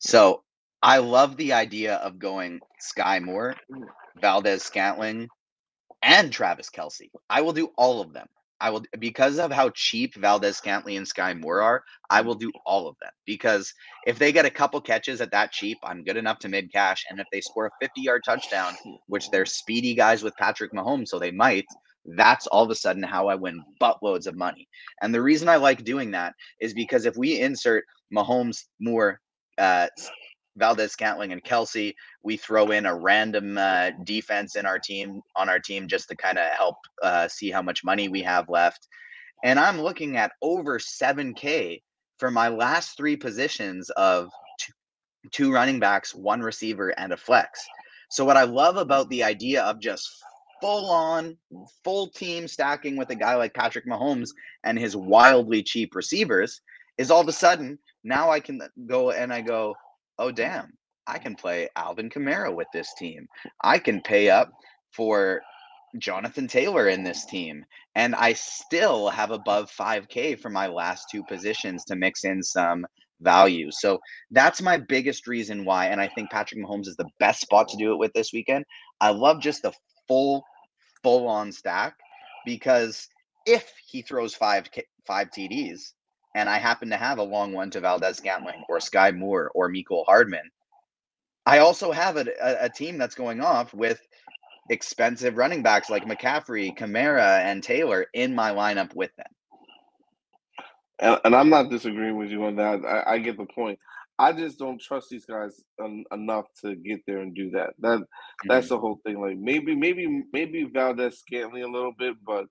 [0.00, 0.42] So
[0.82, 3.56] I love the idea of going Skyy Moore,
[4.20, 5.28] Valdes Scantling,
[6.02, 7.10] and Travis Kelce.
[7.30, 8.26] I will do all of them.
[8.60, 11.82] I will because of how cheap Valdes Scantling and Skyy Moore are.
[12.08, 13.72] I will do all of them because
[14.06, 17.04] if they get a couple catches at that cheap, I'm good enough to mid cash.
[17.10, 18.74] And if they score a 50 yard touchdown,
[19.06, 21.66] which they're speedy guys with Patrick Mahomes, so they might.
[22.04, 24.68] That's all of a sudden how I win buttloads of money.
[25.02, 29.20] And the reason I like doing that is because if we insert Mahomes, Moore,
[29.58, 29.88] uh,
[30.56, 35.48] Valdes Scantling and Kelce, We throw in a random uh, defense in our team on
[35.48, 38.88] our team just to kind of help uh, see how much money we have left.
[39.44, 41.82] And I'm looking at over 7K
[42.18, 44.72] for my last three positions of two,
[45.32, 47.64] two running backs, one receiver, and a flex.
[48.10, 50.08] So, what I love about the idea of just
[50.60, 51.36] full on,
[51.82, 54.30] full team stacking with a guy like Patrick Mahomes
[54.64, 56.60] and his wildly cheap receivers
[56.98, 59.74] is all of a sudden now I can go and I go,
[60.18, 60.72] oh damn,
[61.06, 63.26] I can play Alvin Kamara with this team.
[63.62, 64.52] I can pay up
[64.92, 65.42] for
[65.98, 67.64] Jonathan Taylor in this team.
[67.94, 72.86] And I still have above 5K for my last two positions to mix in some
[73.20, 73.70] value.
[73.70, 73.98] So
[74.30, 75.86] that's my biggest reason why.
[75.86, 78.64] And I think Patrick Mahomes is the best spot to do it with this weekend.
[79.00, 79.72] I love just the
[80.08, 80.44] full,
[81.02, 81.98] full on stack
[82.44, 83.08] because
[83.46, 84.68] if he throws five,
[85.06, 85.92] five TDs,
[86.34, 89.70] and I happen to have a long one to Valdes Scantling or Skyy Moore or
[89.70, 90.50] Mecole Hardman,
[91.46, 94.00] I also have a, a, a, team that's going off with
[94.70, 99.26] expensive running backs like McCaffrey, Kamara, and Taylor in my lineup with them.
[101.00, 102.84] And, and I'm not disagreeing with you on that.
[102.84, 103.78] I, I, get the point.
[104.18, 107.70] I just don't trust these guys en- enough to get there and do that.
[107.80, 108.02] That
[108.46, 108.74] that's mm-hmm.
[108.74, 109.20] the whole thing.
[109.20, 112.46] Like maybe, maybe, maybe Valdes Scantling a little bit, but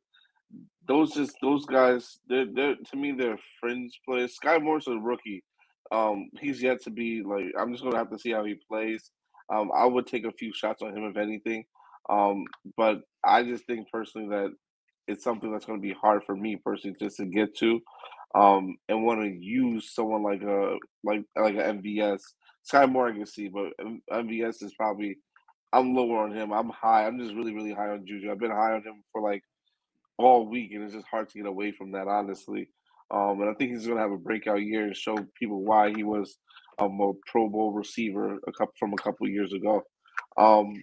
[0.88, 4.38] those just those guys, they're they're to me they're fringe players.
[4.44, 5.44] Skyy Moore's a rookie.
[5.92, 7.46] Um, he's yet to be like.
[7.58, 9.12] I'm just gonna have to see how he plays.
[9.54, 11.66] Um, I would take a few shots on him if anything.
[12.10, 12.44] Um,
[12.76, 14.52] but I just think personally that
[15.08, 17.80] it's something that's going to be hard for me personally just to get to,
[18.36, 22.22] um, and want to use someone like a like like an MVS.
[22.72, 23.74] Skyy Moore I can see, but
[24.12, 25.18] MVS is probably
[25.72, 26.52] I'm lower on him.
[26.52, 27.06] I'm high.
[27.06, 28.32] I'm just really really high on Juju.
[28.32, 29.44] I've been high on him for like
[30.18, 32.70] all week, and it's just hard to get away from that, honestly.
[33.12, 35.92] Um, and I think he's going to have a breakout year and show people why
[35.94, 36.38] he was
[36.80, 39.84] um, a Pro Bowl receiver a couple from a couple years ago.
[40.38, 40.74] Um,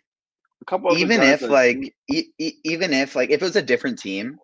[0.63, 4.39] a couple even if like e- even if like if it was a different team,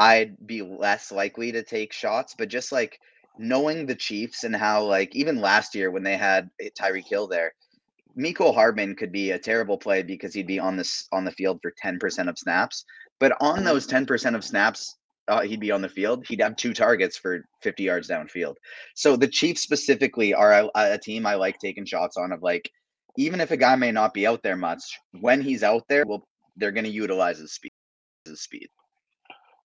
[0.00, 2.34] I'd be less likely to take shots.
[2.36, 2.98] But just like
[3.38, 7.52] knowing the Chiefs and how like even last year when they had Tyreek Hill there,
[8.18, 11.60] Mecole Hardman could be a terrible play because he'd be on this on the field
[11.60, 12.84] for 10% of snaps.
[13.18, 14.96] But on those 10% of snaps,
[15.28, 16.26] uh, he'd be on the field.
[16.26, 18.54] He'd have two targets for 50 yards downfield.
[18.94, 22.32] So the Chiefs specifically are a, a team I like taking shots on.
[22.32, 22.70] Of like,
[23.18, 26.26] even if a guy may not be out there much, when he's out there, well,
[26.56, 27.72] they're going to utilize his speed.
[28.24, 28.68] His speed.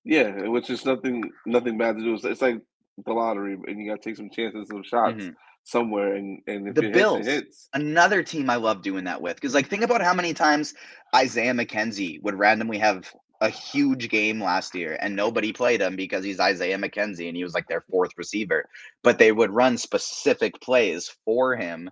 [0.06, 2.13] Yeah, which is nothing nothing bad to do.
[2.13, 2.62] It's, it's like
[3.06, 5.24] the lottery, and you got to take some chances, some shots.
[5.24, 5.32] Mm-hmm
[5.65, 9.56] somewhere and and if the Bills, hits, another team I love doing that with because
[9.56, 10.76] like think about how many times
[11.15, 16.24] Isaiah McKenzie would randomly have a huge game last year and nobody played him because
[16.24, 18.65] he's Isaiah McKenzie and he was like their fourth receiver.
[19.04, 21.89] But they would run specific plays for him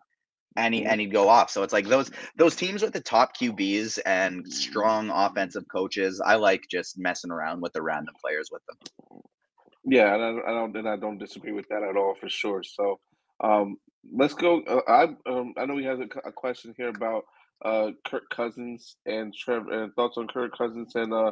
[0.55, 0.89] and he mm-hmm.
[0.89, 1.49] and he'd go off.
[1.49, 6.35] So it's like those those teams with the top QBs and strong offensive coaches, I
[6.35, 9.21] like just messing around with the random players with them.
[9.85, 12.63] Yeah, and I, I don't and I don't disagree with that at all for sure.
[12.63, 12.99] So
[13.43, 13.77] um,
[14.11, 14.61] let's go.
[14.61, 17.23] Uh, I um, I know he has a, a question here about
[17.63, 21.31] uh, Kirk Cousins and Trevor and thoughts on Kirk Cousins and uh,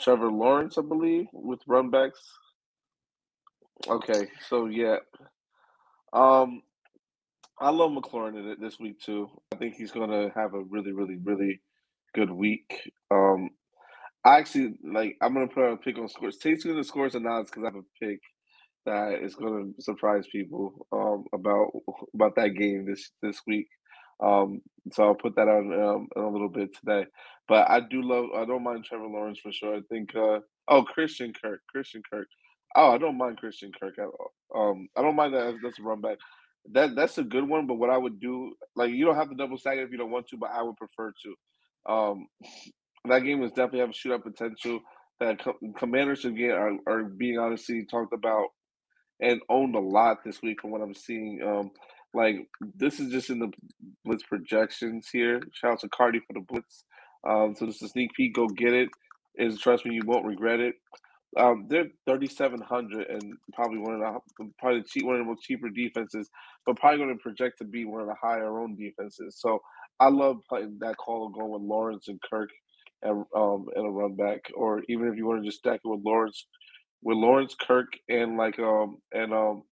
[0.00, 2.20] Trevor Lawrence, I believe, with runbacks.
[3.86, 4.96] Okay, so yeah,
[6.12, 6.62] um,
[7.60, 9.28] I love McLaurin this week too.
[9.52, 11.60] I think he's gonna have a really, really, really
[12.14, 12.90] good week.
[13.10, 13.50] Um,
[14.24, 15.16] I actually like.
[15.20, 16.38] I'm gonna put a pick on scores.
[16.38, 18.20] Tate's gonna scores and odds because I have a pick
[18.86, 21.70] that is gonna surprise people um, about
[22.14, 23.68] about that game this this week.
[24.22, 24.60] Um,
[24.92, 27.06] so I'll put that on um, in a little bit today.
[27.48, 28.26] But I do love.
[28.36, 29.76] I don't mind Trevor Lawrence for sure.
[29.76, 30.14] I think.
[30.14, 31.60] Uh, oh, Christian Kirk.
[31.68, 32.28] Christian Kirk.
[32.76, 34.32] Oh, I don't mind Christian Kirk at all.
[34.54, 35.56] Um, I don't mind that.
[35.62, 36.18] That's a run back.
[36.72, 37.66] That that's a good one.
[37.66, 39.98] But what I would do, like, you don't have to double stack it if you
[39.98, 41.92] don't want to, but I would prefer to.
[41.92, 42.26] Um,
[43.06, 44.80] that game was definitely have a shootout potential.
[45.20, 45.40] That
[45.78, 48.48] Commanders again are, are being honestly talked about
[49.20, 51.40] and owned a lot this week from what I'm seeing.
[51.44, 51.70] Um,
[52.14, 52.36] like
[52.76, 53.50] this is just in the
[54.04, 55.40] blitz projections here.
[55.52, 56.84] Shout out to Cardi for the blitz.
[57.28, 58.34] Um, so this is a sneak peek.
[58.34, 58.88] Go get it.
[59.36, 60.74] Is trust me, you won't regret it.
[61.36, 64.00] Um, they're 3,700 and probably one of
[64.38, 66.28] the probably cheap, one of the most cheaper defenses,
[66.66, 69.36] but probably going to project to be one of the higher own defenses.
[69.38, 69.60] So
[70.00, 72.50] I love playing that call of going with Lawrence and Kirk
[73.02, 75.88] and um and a run back, or even if you want to just stack it
[75.88, 76.46] with Lawrence,
[77.02, 79.62] with Lawrence Kirk and like um and um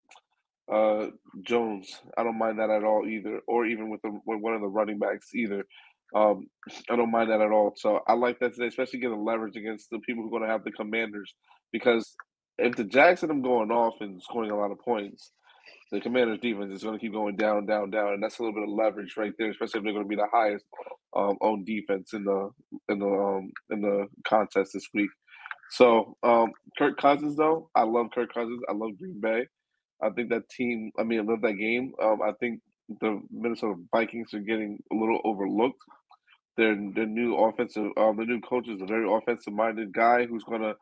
[0.72, 1.08] uh
[1.42, 2.00] Jones.
[2.18, 4.68] I don't mind that at all either, or even with the with one of the
[4.68, 5.64] running backs either.
[6.16, 6.46] Um,
[6.90, 7.74] I don't mind that at all.
[7.76, 10.52] So I like that today, especially getting leverage against the people who are going to
[10.52, 11.34] have the Commanders
[11.72, 12.14] because
[12.58, 15.32] if the Jags them going off and scoring a lot of points,
[15.92, 18.54] the Commanders defense is going to keep going down, down, down, and that's a little
[18.54, 20.64] bit of leverage right there, especially if they're going to be the highest
[21.14, 22.50] um, own defense in the
[22.88, 25.10] in the um, in the contest this week.
[25.70, 28.62] So, um, Kirk Cousins, though, I love Kirk Cousins.
[28.68, 29.46] I love Green Bay.
[30.02, 31.92] I think that team, I mean, I love that game.
[32.02, 32.60] Um, I think
[33.00, 35.80] the Minnesota Vikings are getting a little overlooked.
[36.56, 40.44] Their their new offensive, um, the new coach is a very offensive minded guy who's
[40.44, 40.74] gonna,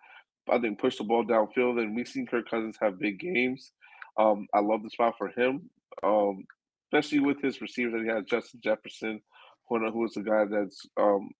[0.50, 1.80] I think, push the ball downfield.
[1.80, 3.72] And we've seen Kirk Cousins have big games.
[4.18, 5.68] Um, I love the spot for him,
[6.02, 6.44] um,
[6.92, 9.20] especially with his receiver that he has, Justin Jefferson,
[9.68, 11.30] who, who is a guy that's um,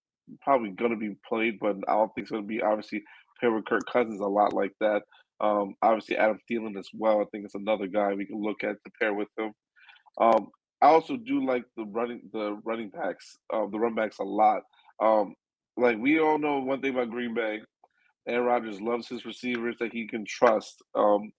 [0.42, 3.04] probably going to be played, but I don't think it's going to be obviously
[3.40, 5.02] pair with Kirk Cousins a lot like that.
[5.40, 7.20] Um, obviously, Adam Thielen as well.
[7.20, 9.52] I think it's another guy we can look at to pair with him.
[10.20, 10.48] Um,
[10.82, 14.62] I also do like the running the running backs, uh, the run backs a lot.
[15.00, 15.34] Um,
[15.76, 17.60] like we all know one thing about Green Bay,
[18.28, 20.82] Aaron Rodgers loves his receivers that he can trust.
[20.94, 21.32] Um,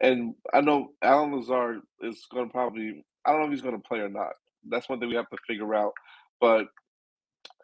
[0.00, 3.80] and I know Allen Lazard is going to probably I don't know if he's going
[3.80, 4.32] to play or not.
[4.68, 5.92] That's one thing we have to figure out.
[6.40, 6.66] But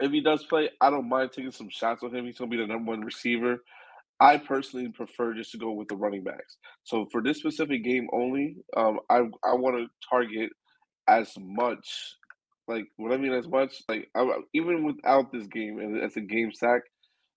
[0.01, 2.27] if he does play, I don't mind taking some shots on him.
[2.27, 3.63] He's going to be the number one receiver.
[4.21, 6.57] I personally prefer just to go with the running backs.
[6.85, 10.51] So for this specific game only, um, I I want to target
[11.09, 12.17] as much,
[12.67, 16.21] like what I mean as much, like I, even without this game and as a
[16.21, 16.83] game sack,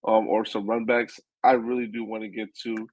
[0.07, 2.88] um, or some run backs, I really do want to get to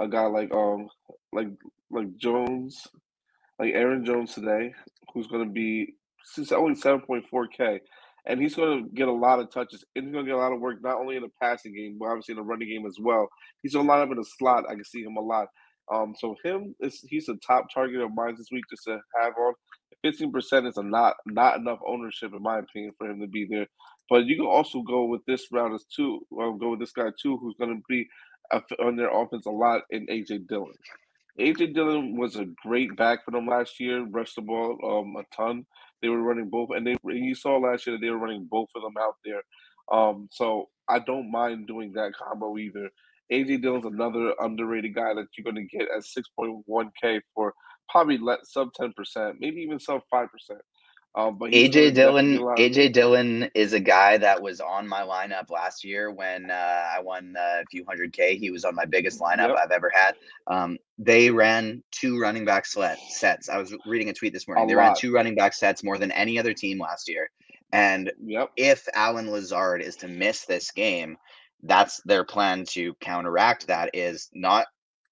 [0.00, 0.88] a guy like um
[1.32, 1.48] like
[1.90, 2.86] like Jones,
[3.58, 4.72] like Aaron Jones today,
[5.12, 7.80] who's going to be since only seven point four k,
[8.26, 9.84] and he's going to get a lot of touches.
[9.94, 11.96] And he's going to get a lot of work, not only in the passing game,
[11.98, 13.28] but obviously in the running game as well.
[13.62, 14.64] He's to line up in the slot.
[14.68, 15.48] I can see him a lot.
[15.92, 19.32] Um, so him is he's a top target of mine this week just to have
[19.36, 19.54] on.
[20.02, 23.46] Fifteen percent is a not not enough ownership in my opinion for him to be
[23.48, 23.66] there.
[24.10, 26.20] But you can also go with this round as two.
[26.30, 28.08] Well, go with this guy too, who's going to be
[28.80, 30.74] on their offense a lot in AJ Dillon.
[31.40, 34.04] AJ Dillon was a great back for them last year.
[34.04, 35.64] Rushed the ball um, a ton.
[36.02, 38.68] They were running both, and they you saw last year that they were running both
[38.76, 39.42] of them out there.
[39.90, 42.90] Um, so I don't mind doing that combo either.
[43.32, 47.54] AJ Dillon's another underrated guy that you're going to get at 6.1K for
[47.88, 50.28] probably let sub 10%, maybe even sub 5%.
[51.14, 55.84] Um, but AJ Dillon, AJ Dillon is a guy that was on my lineup last
[55.84, 58.36] year when uh, I won a few hundred K.
[58.38, 59.58] He was on my biggest lineup yep.
[59.62, 60.14] I've ever had.
[60.46, 63.50] Um, they ran two running back sets.
[63.50, 64.64] I was reading a tweet this morning.
[64.64, 64.82] A they lot.
[64.82, 67.28] ran two running back sets more than any other team last year.
[67.72, 68.50] And yep.
[68.56, 71.18] if Allen Lazard is to miss this game,
[71.62, 74.66] that's their plan to counteract that is not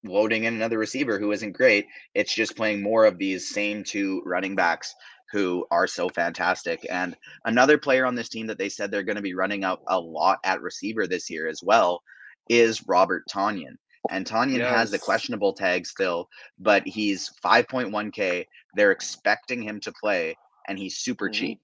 [0.05, 1.87] loading in another receiver who isn't great.
[2.15, 4.95] It's just playing more of these same two running backs
[5.33, 6.87] who are so fantastic.
[6.91, 9.83] And another player on this team that they said they're going to be running out
[9.87, 12.03] a lot at receiver this year as well
[12.49, 13.77] is Robert Tonyan.
[14.11, 14.75] And Tonyan yes.
[14.75, 18.47] has the questionable tag still, but he's 5.1K.
[18.75, 20.37] They're expecting him to play,
[20.67, 21.33] and he's super mm-hmm.
[21.35, 21.61] cheap.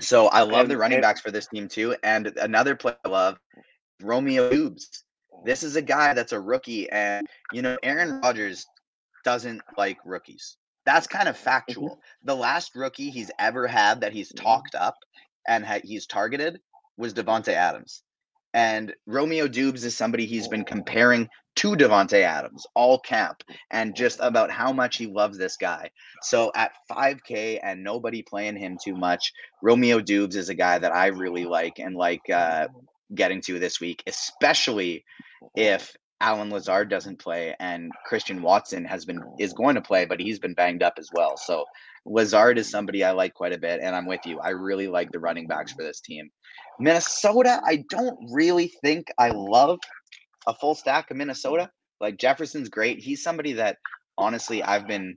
[0.00, 1.94] So I love and, the running and, backs for this team too.
[2.02, 3.38] And another player I love,
[4.00, 5.04] Romeo Doubs.
[5.44, 8.66] This is a guy that's a rookie, and you know Aaron Rodgers
[9.24, 10.56] doesn't like rookies.
[10.86, 11.44] That's kind of mm-hmm.
[11.44, 12.00] factual.
[12.24, 14.44] The last rookie he's ever had that he's mm-hmm.
[14.44, 14.96] talked up
[15.46, 16.60] and ha- he's targeted
[16.96, 18.02] was Davante Adams.
[18.52, 24.18] And Romeo Doubs is somebody he's been comparing to Davante Adams all camp and just
[24.20, 25.90] about how much he loves this guy.
[26.22, 30.92] So at 5K and nobody playing him too much, Romeo Doubs is a guy that
[30.92, 32.68] I really like and like uh,
[33.14, 35.04] getting to this week, especially
[35.42, 35.48] oh.
[35.54, 39.56] if Allen Lazard doesn't play and Christian Watson has been is oh.
[39.56, 41.36] going to play, but he's been banged up as well.
[41.36, 41.64] So
[42.04, 44.38] Lazard is somebody I like quite a bit, and I'm with you.
[44.40, 46.30] I really like the running backs for this team.
[46.78, 49.78] Minnesota, I don't really think I love
[50.46, 51.70] a full stack of Minnesota.
[52.00, 53.00] Like Jefferson's great.
[53.00, 53.76] He's somebody that
[54.16, 55.16] honestly I've been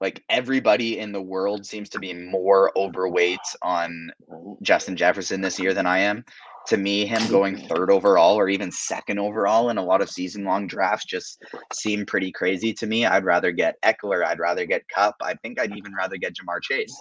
[0.00, 4.58] like everybody in the world seems to be more overweight on oh.
[4.62, 6.24] Justin Jefferson this year than I am
[6.66, 10.44] to me, him going third overall or even second overall in a lot of season
[10.44, 13.04] long drafts just seem pretty crazy to me.
[13.04, 14.24] I'd rather get Ekeler.
[14.24, 15.16] I'd rather get Kupp.
[15.22, 16.94] I think I'd even rather get Ja'Marr Chase.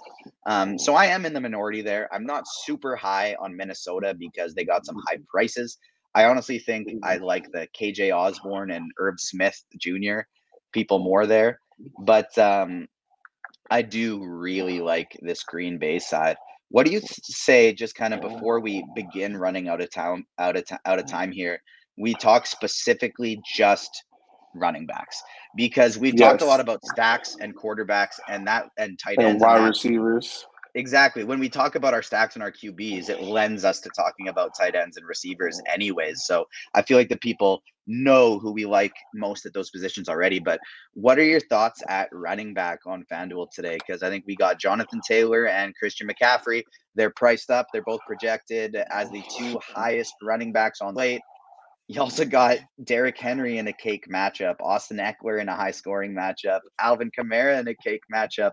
[0.47, 2.09] Um, so I am in the minority there.
[2.13, 5.77] I'm not super high on Minnesota because they got some high prices.
[6.13, 10.21] I honestly think I like the KJ Osborn and Irv Smith Jr.
[10.73, 11.59] people more there.
[11.99, 12.87] But um,
[13.69, 16.35] I do really like this Green Bay side.
[16.71, 20.55] What do you say, just kind of before we begin running out of time, out
[20.55, 21.15] of t- out of mm-hmm.
[21.15, 21.61] time here?
[21.97, 24.03] We talk specifically just
[24.55, 25.21] running backs
[25.55, 26.29] because we've yes.
[26.29, 30.45] talked a lot about stacks and quarterbacks and that and tight ends and wide receivers.
[30.75, 31.23] Exactly.
[31.23, 34.55] When we talk about our stacks and our QBs, it lends us to talking about
[34.57, 36.23] tight ends and receivers, anyways.
[36.25, 40.39] So I feel like the people know who we like most at those positions already.
[40.39, 40.59] But
[40.93, 43.77] what are your thoughts at running back on FanDuel today?
[43.85, 46.63] Because I think we got Jonathan Taylor and Christian McCaffrey.
[46.95, 51.21] They're priced up, they're both projected as the two highest running backs on late.
[51.87, 56.13] You also got Derrick Henry in a cake matchup, Austin Ekeler in a high scoring
[56.13, 58.51] matchup, Alvin Kamara in a cake matchup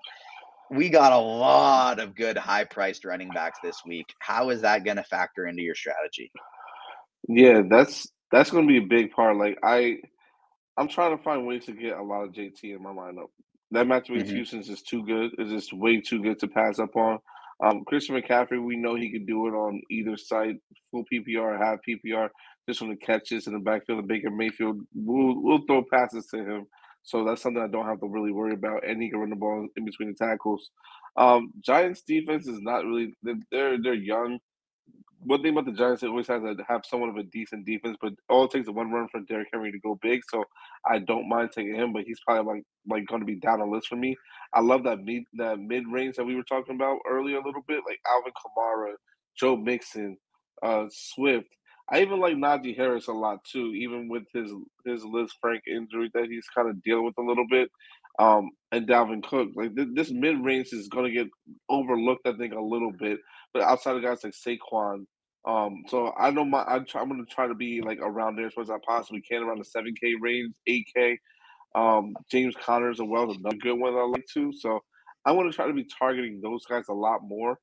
[0.70, 4.06] we got a lot of good high priced running backs this week.
[4.20, 6.30] How is that going to factor into your strategy?
[7.28, 9.36] Yeah, that's that's going to be a big part.
[9.36, 9.96] Like I,
[10.76, 13.28] I'm trying to find ways to get a lot of JT in my lineup.
[13.70, 14.36] That matchup with mm-hmm.
[14.36, 15.32] Houston is too good.
[15.38, 17.18] It's just way too good to pass up on.
[17.62, 20.56] Um, Christian McCaffrey, we know he can do it on either side,
[20.90, 22.28] full PPR, half PPR,
[22.68, 23.98] just from the catches in the backfield.
[23.98, 26.66] And Baker Mayfield, we'll, we'll throw passes to him.
[27.02, 28.86] So that's something I don't have to really worry about.
[28.86, 30.70] And he can run the ball in between the tackles.
[31.16, 34.38] Um, Giants defense is not really they're they're young.
[35.20, 37.96] One thing about the Giants, it always has to have somewhat of a decent defense,
[38.00, 40.20] but all it takes is one run for Derrick Henry to go big.
[40.30, 40.44] So
[40.86, 43.66] I don't mind taking him, but he's probably like like going to be down the
[43.66, 44.16] list for me.
[44.54, 47.64] I love that mid that mid range that we were talking about earlier a little
[47.66, 48.92] bit, like Alvin Kamara,
[49.36, 50.16] Joe Mixon,
[50.62, 51.48] uh, Swift.
[51.90, 54.52] I even like Najee Harris a lot too, even with his
[54.84, 57.70] his Liz Frank injury that he's kind of dealing with a little bit.
[58.18, 61.28] Um, and Dalvin Cook, like th- this mid range is going to get
[61.68, 63.20] overlooked, I think, a little bit.
[63.54, 65.06] But outside of guys like Saquon,
[65.46, 68.46] um, so I know my I'm, I'm going to try to be like around there
[68.46, 71.18] as much as I possibly can, around the seven K range, eight K.
[71.74, 74.52] Um, James Conners as well is another good one I like too.
[74.58, 74.80] So
[75.24, 77.58] I want to try to be targeting those guys a lot more.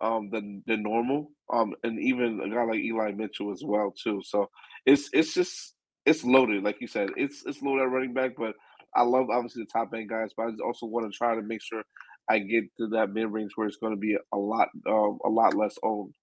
[0.00, 1.30] Um, than than normal.
[1.52, 4.22] Um, and even a guy like Eli Mitchell as well too.
[4.24, 4.48] So
[4.86, 5.74] it's it's just
[6.06, 7.10] it's loaded, like you said.
[7.16, 8.54] It's it's loaded at running back, but
[8.94, 11.62] I love obviously the top end guys, but I also want to try to make
[11.62, 11.82] sure
[12.28, 15.28] I get to that mid range where it's going to be a lot um, a
[15.28, 16.14] lot less owned.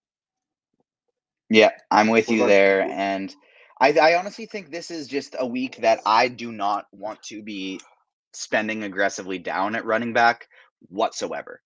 [1.49, 3.33] Yeah, I'm with you there, and
[3.81, 7.41] I, I honestly think this is just a week that I do not want to
[7.41, 7.79] be
[8.33, 10.47] spending aggressively down at running back
[10.89, 11.61] whatsoever.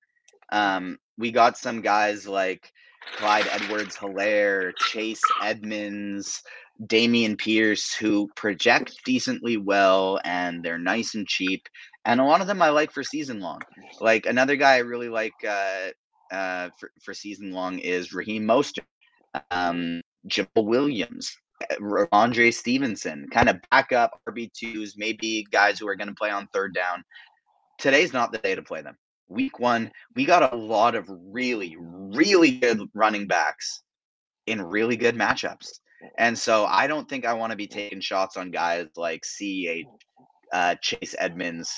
[0.51, 2.71] Um, we got some guys like
[3.17, 6.41] Clyde Edwards Helaire, Chase Edmonds,
[6.85, 11.67] Dameon Pierce who project decently well and they're nice and cheap.
[12.05, 13.61] And a lot of them I like for season long.
[14.01, 15.89] Like another guy I really like uh,
[16.31, 18.85] uh, for, for season long is Raheem Mostert,
[19.51, 21.35] um, Jamaal Williams,
[22.11, 26.73] Andre Stevenson, kind of backup RB2s, maybe guys who are going to play on third
[26.73, 27.03] down.
[27.77, 28.97] Today's not the day to play them.
[29.33, 33.81] Week one, we got a lot of really, really good running backs
[34.45, 35.79] in really good matchups.
[36.17, 39.85] And so I don't think I want to be taking shots on guys like CEH,
[40.51, 41.71] uh, Chase Edmonds,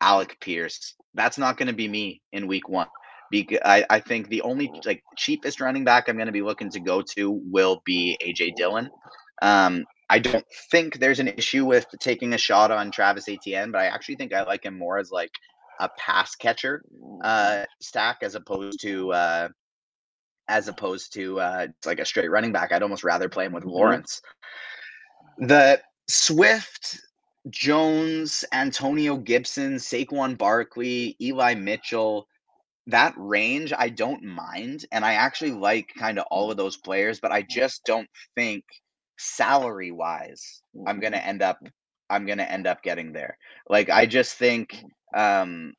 [0.00, 0.94] Alec Pierce.
[1.14, 2.88] That's not going to be me in week one.
[3.30, 6.70] Because I, I think the only like cheapest running back I'm going to be looking
[6.70, 8.90] to go to will be AJ Dillon.
[9.42, 13.80] Um, I don't think there's an issue with taking a shot on Travis Etienne, but
[13.80, 15.30] I actually think I like him more as like
[15.80, 16.82] a pass catcher
[17.24, 19.48] uh, stack as opposed to uh,
[20.48, 22.72] as opposed to uh, like a straight running back.
[22.72, 23.72] I'd almost rather play him with mm-hmm.
[23.72, 24.20] Lawrence.
[25.38, 27.00] The Swift,
[27.48, 32.26] Jones, Antonio Gibson, Saquon Barkley, Eli Mitchell,
[32.86, 34.84] that range I don't mind.
[34.92, 38.64] And I actually like kind of all of those players, but I just don't think
[39.18, 41.28] salary wise I'm gonna mm-hmm.
[41.28, 41.58] end up
[42.08, 43.36] I'm gonna end up getting there.
[43.68, 44.82] Like I just think
[45.14, 45.74] um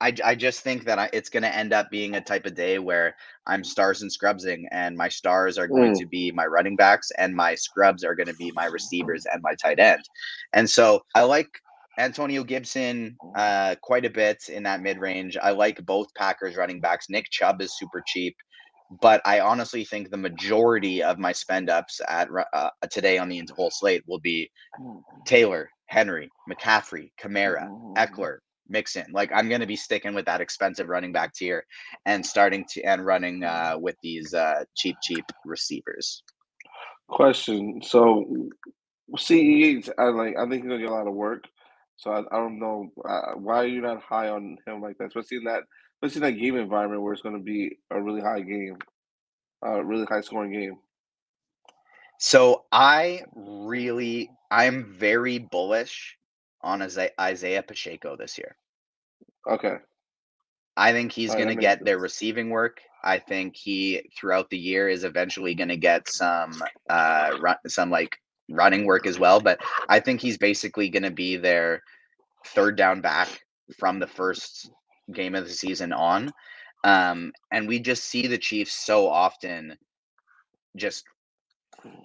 [0.00, 2.54] I, I just think that I, it's going to end up being a type of
[2.54, 5.98] day where I'm stars and scrubsing, and my stars are going mm.
[5.98, 9.40] to be my running backs, and my scrubs are going to be my receivers and
[9.42, 10.02] my tight end.
[10.52, 11.48] And so I like
[11.98, 15.38] Antonio Gibson uh, quite a bit in that mid range.
[15.42, 17.08] I like both Packers running backs.
[17.08, 18.36] Nick Chubb is super cheap,
[19.00, 23.42] but I honestly think the majority of my spend ups at uh, today on the
[23.56, 25.00] whole slate will be mm.
[25.24, 28.38] Taylor, Henry, McCaffrey, Kamara, Ekeler,
[28.68, 29.06] Mixon.
[29.12, 31.64] Like I'm going to be sticking with that expensive running back tier
[32.04, 36.22] and starting to and running uh, with these uh, cheap, cheap receivers.
[37.08, 38.48] Question: So
[39.16, 40.36] CEH, I like.
[40.36, 41.44] I think he's gonna get a lot of work.
[41.96, 45.06] So I, I don't know uh, why are you not high on him like that,
[45.06, 45.62] especially in that
[46.02, 48.76] especially in that game environment where it's going to be a really high game,
[49.62, 50.76] a really high scoring game.
[52.18, 56.16] So I really, I'm very bullish
[56.66, 58.56] on Isaiah Pacheco this year.
[59.48, 59.76] Okay.
[60.76, 62.80] I think he's going to get their receiving work.
[63.02, 67.90] I think he throughout the year is eventually going to get some uh run, some
[67.90, 68.16] like
[68.50, 71.82] running work as well, but I think he's basically going to be their
[72.48, 73.28] third down back
[73.78, 74.70] from the first
[75.12, 76.32] game of the season on.
[76.84, 79.78] Um and we just see the Chiefs so often
[80.76, 81.04] just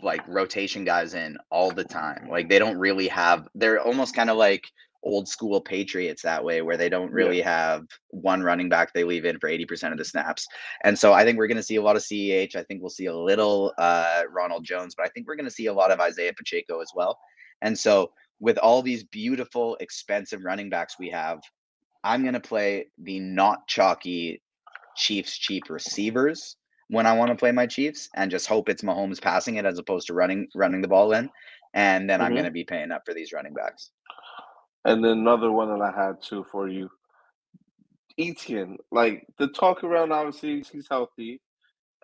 [0.01, 2.27] like rotation guys in all the time.
[2.29, 4.65] Like they don't really have they're almost kind of like
[5.03, 7.49] old school Patriots that way where they don't really yeah.
[7.49, 10.45] have one running back they leave in for 80% of the snaps.
[10.83, 12.55] And so I think we're going to see a lot of CEH.
[12.55, 15.51] I think we'll see a little uh, Ronald Jones, but I think we're going to
[15.51, 17.17] see a lot of Isaiah Pacheco as well.
[17.63, 21.41] And so with all these beautiful expensive running backs we have,
[22.03, 24.41] I'm going to play the not chalky
[24.95, 26.57] Chiefs cheap receivers
[26.91, 29.79] when I want to play my Chiefs and just hope it's Mahomes passing it as
[29.79, 31.29] opposed to running running the ball in.
[31.73, 32.27] And then mm-hmm.
[32.27, 33.91] I'm going to be paying up for these running backs.
[34.83, 36.89] And then another one that I had too for you,
[38.19, 38.77] Etienne.
[38.91, 41.39] Like the talk around, obviously he's healthy,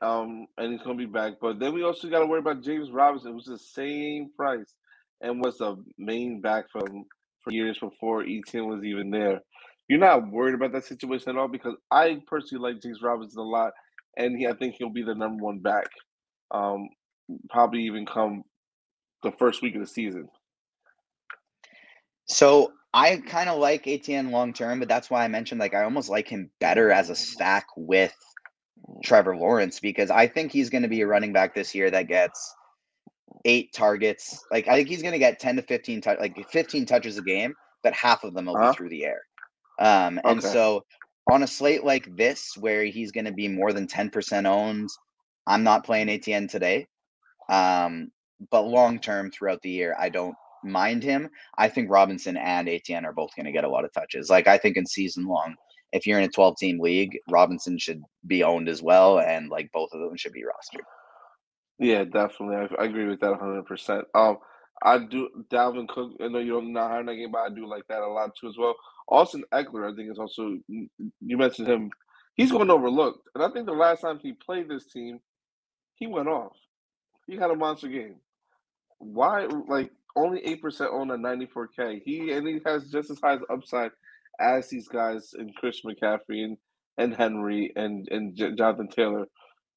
[0.01, 1.33] um, and he's going to be back.
[1.41, 4.73] But then we also got to worry about James Robinson, who's the same price
[5.19, 7.05] and was the main back from
[7.43, 9.41] for years before Etienne was even there.
[9.89, 13.43] You're not worried about that situation at all because I personally like James Robinson a
[13.43, 13.73] lot
[14.17, 15.87] and he, I think he'll be the number one back,
[16.51, 16.89] um,
[17.49, 18.43] probably even come
[19.23, 20.27] the first week of the season.
[22.25, 25.83] So I kind of like Etienne long term, but that's why I mentioned like I
[25.83, 28.13] almost like him better as a stack with
[29.03, 32.07] Trevor Lawrence because I think he's going to be a running back this year that
[32.07, 32.53] gets
[33.45, 34.43] eight targets.
[34.51, 37.21] Like I think he's going to get ten to fifteen, t- like fifteen touches a
[37.21, 37.53] game,
[37.83, 38.71] but half of them will uh-huh.
[38.71, 39.21] be through the air.
[39.79, 40.47] Um, and okay.
[40.47, 40.83] so
[41.31, 44.89] on a slate like this where he's going to be more than 10% owned
[45.45, 46.87] i'm not playing Etienne today
[47.49, 48.11] um,
[48.51, 53.05] but long term throughout the year i don't mind him i think robinson and Etienne
[53.05, 55.55] are both going to get a lot of touches like i think in season long
[55.93, 59.71] if you're in a 12 team league, Robinson should be owned as well, and like
[59.71, 60.83] both of them should be rostered.
[61.79, 62.55] Yeah, definitely.
[62.55, 64.03] I, I agree with that 100%.
[64.15, 64.37] Um,
[64.83, 66.11] I do Dalvin Cook.
[66.21, 68.31] I know you don't know how that game, but I do like that a lot
[68.39, 68.75] too as well.
[69.09, 70.57] Austin Ekeler, I think is also.
[70.67, 71.91] You mentioned him.
[72.35, 75.19] He's going overlooked, and I think the last time he played this team,
[75.95, 76.53] he went off.
[77.25, 78.15] He had a monster game.
[78.99, 82.01] Why, like, only eight percent on a ninety four K?
[82.05, 83.91] He and he has just as high as upside
[84.39, 86.57] as these guys in Chris McCaffrey and,
[86.97, 89.25] and Henry and and J- Jonathan Taylor.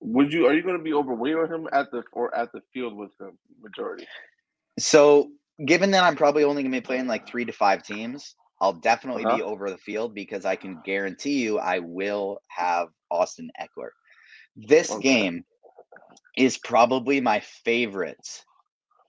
[0.01, 2.61] Would you are you going to be overweight on him at the or at the
[2.73, 4.07] field with him majority?
[4.79, 5.31] So,
[5.67, 8.73] given that I'm probably only going to be playing like three to five teams, I'll
[8.75, 9.37] definitely Uh-huh.
[9.37, 13.91] be over the field because I can guarantee you I will have Austin Ekeler.
[14.57, 15.01] This Okay.
[15.03, 15.45] game
[16.37, 18.45] is probably my favorite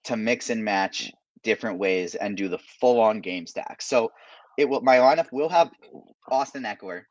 [0.05, 1.12] to mix and match
[1.43, 3.82] different ways and do the full on game stack.
[3.82, 4.12] So,
[4.57, 5.72] it will my lineup will have
[6.30, 7.03] Austin Ekeler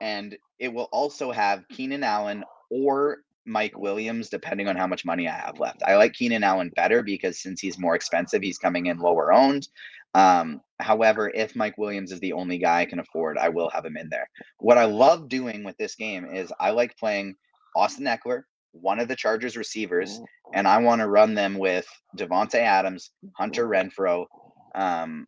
[0.00, 3.18] and it will also have Keenan Allen or
[3.48, 5.82] Mike Williams, depending on how much money I have left.
[5.86, 9.68] I like Keenan Allen better because since he's more expensive, he's coming in lower owned.
[10.14, 13.84] Um, however, if Mike Williams is the only guy I can afford, I will have
[13.84, 14.28] him in there.
[14.58, 17.34] What I love doing with this game is I like playing
[17.76, 18.42] Austin Ekeler,
[18.72, 20.20] one of the Chargers receivers,
[20.54, 21.86] and I want to run them with
[22.16, 24.26] Davante Adams, Hunter Renfrow,
[24.74, 25.26] um,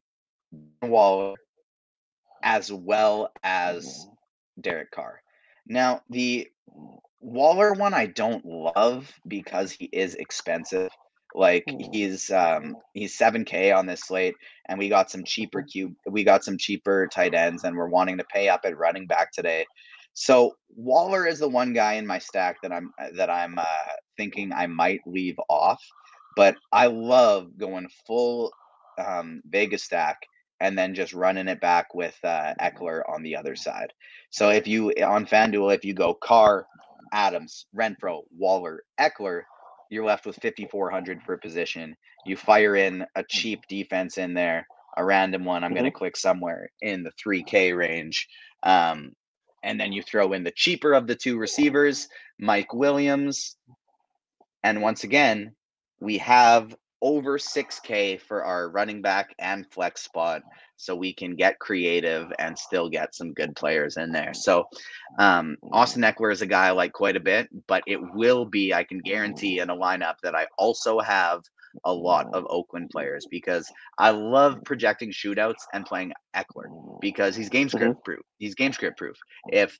[0.82, 1.34] Waller,
[2.42, 4.06] as well as
[4.60, 5.22] Derek Carr.
[5.66, 6.48] Now, the
[7.20, 10.90] Waller one I don't love because he is expensive.
[11.34, 14.34] Like he's um he's 7k on this slate
[14.68, 18.18] and we got some cheaper cube we got some cheaper tight ends and we're wanting
[18.18, 19.64] to pay up at running back today.
[20.12, 24.52] So Waller is the one guy in my stack that I'm that I'm uh, thinking
[24.52, 25.80] I might leave off,
[26.36, 28.52] but I love going full
[28.98, 30.18] um, Vegas stack
[30.60, 33.92] and then just running it back with uh, Ekeler on the other side.
[34.30, 36.66] So if you on FanDuel, if you go Carr,
[37.12, 39.42] Adams, Renfrow, Waller, Ekeler,
[39.90, 41.96] you're left with 5400 per position.
[42.26, 45.64] You fire in a cheap defense in there, a random one.
[45.64, 48.28] I'm going to click somewhere in the 3K range.
[48.62, 49.12] Um,
[49.62, 52.08] and then you throw in the cheaper of the two receivers,
[52.38, 53.56] Mike Williams.
[54.64, 55.54] And once again,
[56.00, 60.42] we have over 6K for our running back and flex spot.
[60.76, 64.32] So we can get creative and still get some good players in there.
[64.32, 64.64] So
[65.18, 68.72] um, Austin Ekeler is a guy I like quite a bit, but it will be,
[68.72, 71.42] I can guarantee, in a lineup that I also have
[71.84, 77.48] a lot of Oakland players because I love projecting shootouts and playing Ekeler because he's
[77.48, 78.20] game script proof.
[78.38, 79.16] He's game script proof.
[79.52, 79.78] If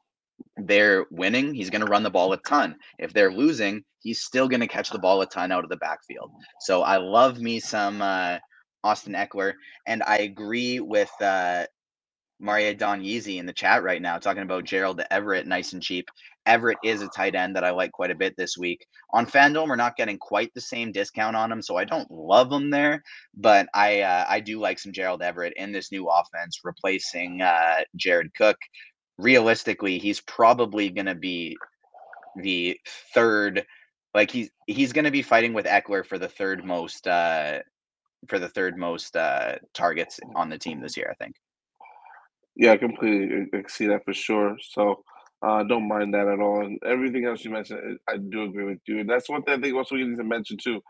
[0.57, 2.77] they're winning, he's going to run the ball a ton.
[2.99, 5.77] If they're losing, he's still going to catch the ball a ton out of the
[5.77, 6.31] backfield.
[6.61, 8.39] So I love me some uh,
[8.85, 9.55] Austin Ekeler,
[9.87, 11.65] and I agree with uh,
[12.41, 16.09] Maria Don Yeezy in the chat right now talking about Gerald Everett, nice and cheap.
[16.47, 18.85] Everett is a tight end that I like quite a bit this week.
[19.13, 22.51] On FanDuel, we're not getting quite the same discount on him, so I don't love
[22.51, 23.03] him there.
[23.37, 27.81] But I uh, I do like some Gerald Everett in this new offense, replacing uh,
[27.95, 28.57] Jared Cook.
[29.21, 31.57] Realistically, he's probably going to be
[32.37, 32.79] the
[33.15, 33.65] third.
[34.15, 37.61] Like he's he's going to be fighting with Ekeler for the third most uh,
[38.29, 41.09] for the third most uh, targets on the team this year.
[41.11, 41.37] I think.
[42.57, 44.57] Yeah, I completely see that for sure.
[44.61, 45.03] So
[45.43, 46.65] uh, don't mind that at all.
[46.65, 49.01] And everything else you mentioned, I do agree with you.
[49.01, 50.81] And that's one thing I think also we need to mention too.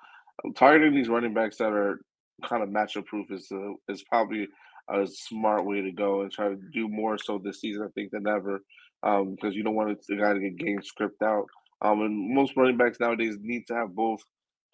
[0.57, 2.01] Targeting these running backs that are
[2.45, 4.49] kind of matchup proof is uh, is probably
[4.93, 8.11] a smart way to go and try to do more so this season, I think,
[8.11, 8.63] than ever.
[9.03, 11.47] Um, because you don't want the guy to get game script out.
[11.83, 14.21] Um, and most running backs nowadays need to have both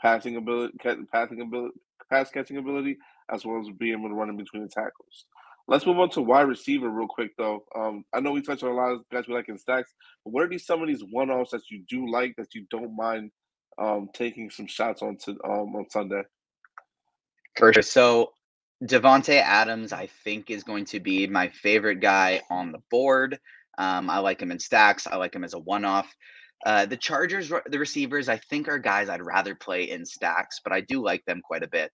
[0.00, 0.76] passing ability,
[1.12, 1.74] passing ability,
[2.10, 2.96] pass catching ability,
[3.32, 5.26] as well as being able to run in between the tackles.
[5.68, 7.64] Let's move on to wide receiver real quick, though.
[7.74, 9.92] Um, I know we touched on a lot of guys we like in stacks,
[10.24, 12.66] but what are these some of these one offs that you do like that you
[12.70, 13.32] don't mind
[13.78, 16.22] um, taking some shots on to um, on Sunday?
[17.56, 17.82] For sure.
[17.82, 18.32] So
[18.84, 23.38] Davante Adams, I think, is going to be my favorite guy on the board.
[23.78, 25.06] Um, I like him in stacks.
[25.06, 26.12] I like him as a one off.
[26.64, 30.72] Uh, the Chargers, the receivers, I think are guys I'd rather play in stacks, but
[30.72, 31.92] I do like them quite a bit.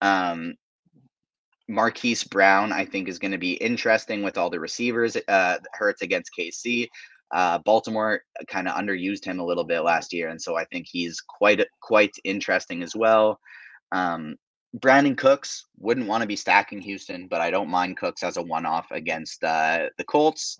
[0.00, 0.54] Um,
[1.68, 5.16] Marquise Brown, I think, is going to be interesting with all the receivers.
[5.28, 6.88] Uh, hurts against KC.
[7.30, 10.86] Uh, Baltimore kind of underused him a little bit last year, and so I think
[10.88, 13.38] he's quite quite interesting as well.
[13.92, 14.36] Um,
[14.76, 18.42] Brandin Cooks wouldn't want to be stacking Houston, but I don't mind Cooks as a
[18.42, 20.56] one-off against uh, the Colts.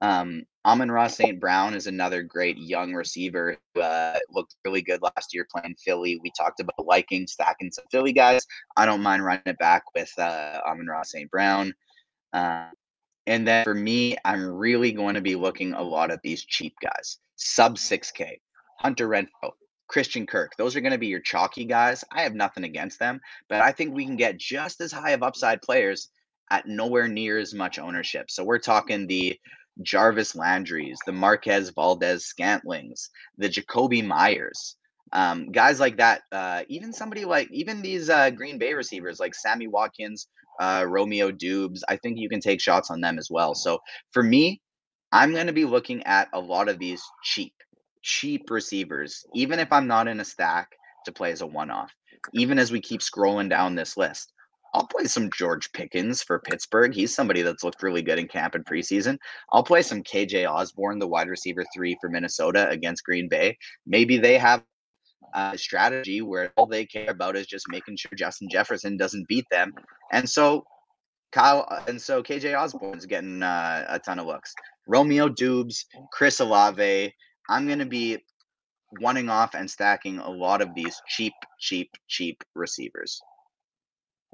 [0.00, 1.40] Um, Amon-Ra St.
[1.40, 6.20] Brown is another great young receiver who uh, looked really good last year playing Philly.
[6.22, 8.46] We talked about liking stacking some Philly guys.
[8.76, 11.30] I don't mind running it back with uh, Amon-Ra St.
[11.30, 11.74] Brown.
[12.32, 12.68] Uh,
[13.26, 16.74] And then for me, I'm really going to be looking a lot at these cheap
[16.82, 18.40] guys, sub 6K,
[18.78, 19.52] Hunter Renfrow,
[19.88, 20.52] Christian Kirk.
[20.58, 22.04] Those are going to be your chalky guys.
[22.12, 25.22] I have nothing against them, but I think we can get just as high of
[25.22, 26.10] upside players
[26.50, 28.30] at nowhere near as much ownership.
[28.30, 29.38] So we're talking the
[29.82, 34.76] Jarvis Landrys, the Marquez Valdes Scantlings, the Jakobi Meyers,
[35.12, 36.22] um, guys like that.
[36.32, 40.28] Uh, even somebody like even these uh, Green Bay receivers like Sammy Watkins,
[40.60, 41.84] uh, Romeo Doubs.
[41.88, 43.54] I think you can take shots on them as well.
[43.54, 43.78] So
[44.12, 44.60] for me,
[45.12, 47.54] I'm going to be looking at a lot of these cheap,
[48.02, 50.70] cheap receivers, even if I'm not in a stack
[51.04, 51.92] to play as a one off.
[52.34, 54.32] Even as we keep scrolling down this list,
[54.74, 56.92] I'll play some George Pickens for Pittsburgh.
[56.92, 59.18] He's somebody that's looked really good in camp and preseason.
[59.52, 63.56] I'll play some KJ Osborn, the wide receiver three for Minnesota against Green Bay.
[63.86, 64.62] Maybe they have
[65.34, 69.46] a strategy where all they care about is just making sure Justin Jefferson doesn't beat
[69.50, 69.72] them.
[70.12, 70.64] And so
[71.32, 74.54] Kyle and so KJ Osborn's getting uh, a ton of looks.
[74.86, 77.14] Romeo Doubs, Chris Olave.
[77.48, 78.18] I'm going to be
[79.00, 83.20] wanting off and stacking a lot of these cheap, cheap, cheap receivers.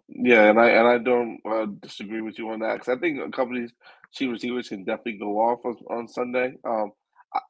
[0.09, 3.19] Yeah, and I and I don't uh, disagree with you on that because I think
[3.21, 3.73] a couple of these
[4.13, 6.55] cheap receivers can definitely go off on, on Sunday.
[6.69, 6.93] Um,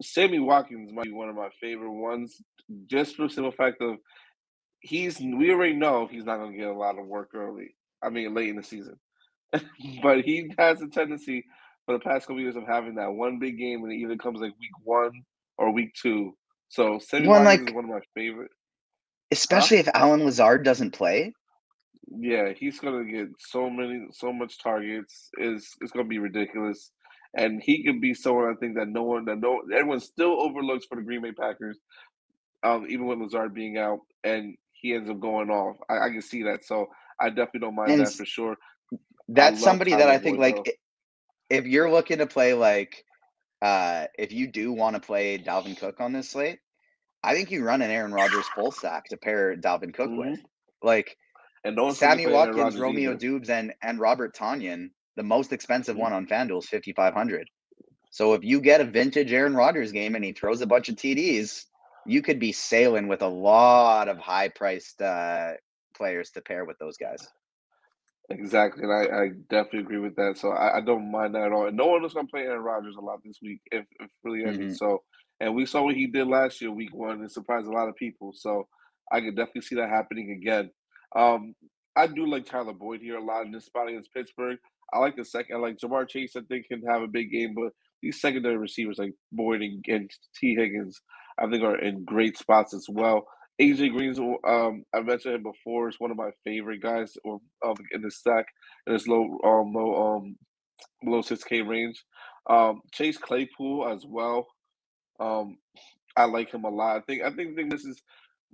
[0.01, 2.41] Sammy Watkins might be one of my favorite ones,
[2.87, 3.97] just for the simple fact of
[4.81, 7.75] he's we already know he's not going to get a lot of work early.
[8.03, 8.99] I mean, late in the season,
[10.03, 11.45] but he has a tendency
[11.87, 14.41] for the past couple years of having that one big game, and it either comes
[14.41, 15.25] like week one
[15.59, 16.37] or week two.
[16.69, 18.51] So Sammy one Watkins like, is one of my favorite,
[19.31, 19.85] especially huh?
[19.87, 21.33] if Allen Lazard doesn't play.
[22.09, 25.31] Yeah, he's gonna get so many, so much targets.
[25.39, 26.91] is It's gonna be ridiculous,
[27.37, 30.87] and he could be someone I think that no one, that no everyone still overlooks
[30.87, 31.79] for the Green Bay Packers,
[32.65, 35.77] um, even with Lazard being out, and he ends up going off.
[35.89, 36.87] I, I can see that, so
[37.21, 38.57] I definitely don't mind and that for sure.
[39.29, 40.73] That's somebody Tyler that I think like, though.
[41.49, 43.05] if you're looking to play like,
[43.65, 46.59] uh, if you do want to play Dalvin Cook on this slate,
[47.23, 50.33] I think you run an Aaron Rodgers full stack to pair Dalvin Cook mm-hmm.
[50.33, 50.41] with,
[50.83, 51.17] like
[51.65, 53.39] and no Sammy Watkins, Romeo either.
[53.39, 56.03] Doubs, and and Robert Tonyan, the most expensive mm-hmm.
[56.03, 57.49] one on FanDuel is fifty five hundred.
[58.11, 60.97] So if you get a vintage Aaron Rodgers game and he throws a bunch of
[60.97, 61.65] TDs,
[62.05, 65.53] you could be sailing with a lot of high priced uh,
[65.97, 67.27] players to pair with those guys.
[68.31, 70.39] Exactly, and I, I definitely agree with that.
[70.39, 71.67] So I, I, don't mind that at all.
[71.67, 74.11] And no one is going to play Aaron Rodgers a lot this week, if, if
[74.23, 74.59] really any.
[74.59, 74.73] Mm-hmm.
[74.75, 75.03] So,
[75.41, 77.97] and we saw what he did last year, week one, and surprised a lot of
[77.97, 78.33] people.
[78.35, 78.67] So
[79.13, 80.71] I could definitely see that happening again.
[81.15, 81.55] Um,
[81.97, 84.59] I do like Tyler Boyd here a lot in this spot against Pittsburgh.
[84.93, 85.57] I like the second.
[85.57, 86.35] I like Ja'Marr Chase.
[86.37, 87.73] I think can have a big game, but
[88.03, 91.01] these secondary receivers like Boyd and, and Tee Higgins,
[91.39, 93.27] I think are in great spots as well.
[93.61, 98.03] AJ Green's, um, I mentioned him before, is one of my favorite guys um, in
[98.03, 98.47] the stack
[98.87, 100.37] in this low, um, low, um,
[101.05, 102.03] below six K range.
[102.51, 104.47] Um, Chase Claypool as well.
[105.21, 105.59] Um,
[106.17, 106.97] I like him a lot.
[106.97, 108.03] I think I think, think this is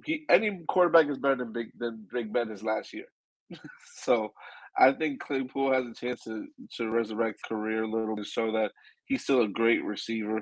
[0.05, 3.07] he any quarterback is better than Big than Big Ben is last year.
[3.96, 4.32] so
[4.78, 6.46] I think Claypool has a chance to
[6.76, 8.72] to resurrect career a little to show that
[9.07, 10.40] he's still a great receiver.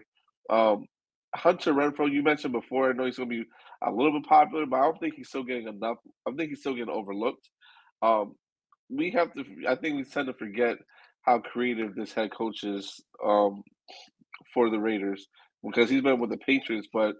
[0.50, 0.86] Um,
[1.34, 2.90] Hunter Renfrow, you mentioned before.
[2.90, 3.48] I know he's going to be
[3.84, 5.98] a little bit popular, but I don't think he's still getting enough.
[6.26, 7.48] I think he's still getting overlooked.
[8.02, 8.34] Um,
[8.90, 9.44] we have to.
[9.68, 10.78] I think we tend to forget
[11.22, 13.62] how creative this head coach is um,
[14.54, 15.26] for the Raiders
[15.62, 17.16] because he's been with the Patriots, but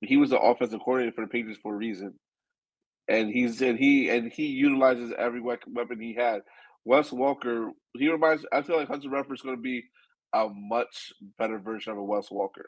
[0.00, 2.14] he was the offensive coordinator for the Patriots for a reason,
[3.08, 6.42] and he's and he and he utilizes every weapon he had.
[6.84, 8.44] Wes Welker, he reminds.
[8.52, 9.84] I feel like Hunter Renfrow is going to be
[10.34, 12.66] a much better version of a Wes Welker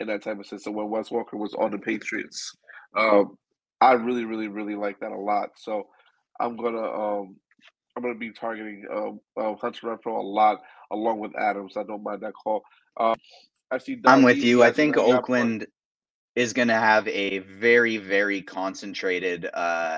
[0.00, 2.56] in that type of system when Wes Welker was on the Patriots.
[2.96, 3.36] Um,
[3.80, 5.50] I really, really, really like that a lot.
[5.56, 5.88] So
[6.40, 7.36] I'm gonna um,
[7.96, 11.76] I'm gonna be targeting um, uh, Hunter Renfrow a lot along with Adams.
[11.76, 12.62] I don't mind that call.
[12.98, 13.16] Um,
[13.70, 13.98] I see.
[14.06, 14.62] I'm with you.
[14.62, 15.66] I think Oakland
[16.36, 19.96] is going to have a very very concentrated uh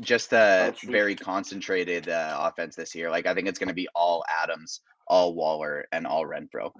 [0.00, 3.88] just a very concentrated uh, offense this year like i think it's going to be
[3.94, 6.70] all adams all waller and all renfrow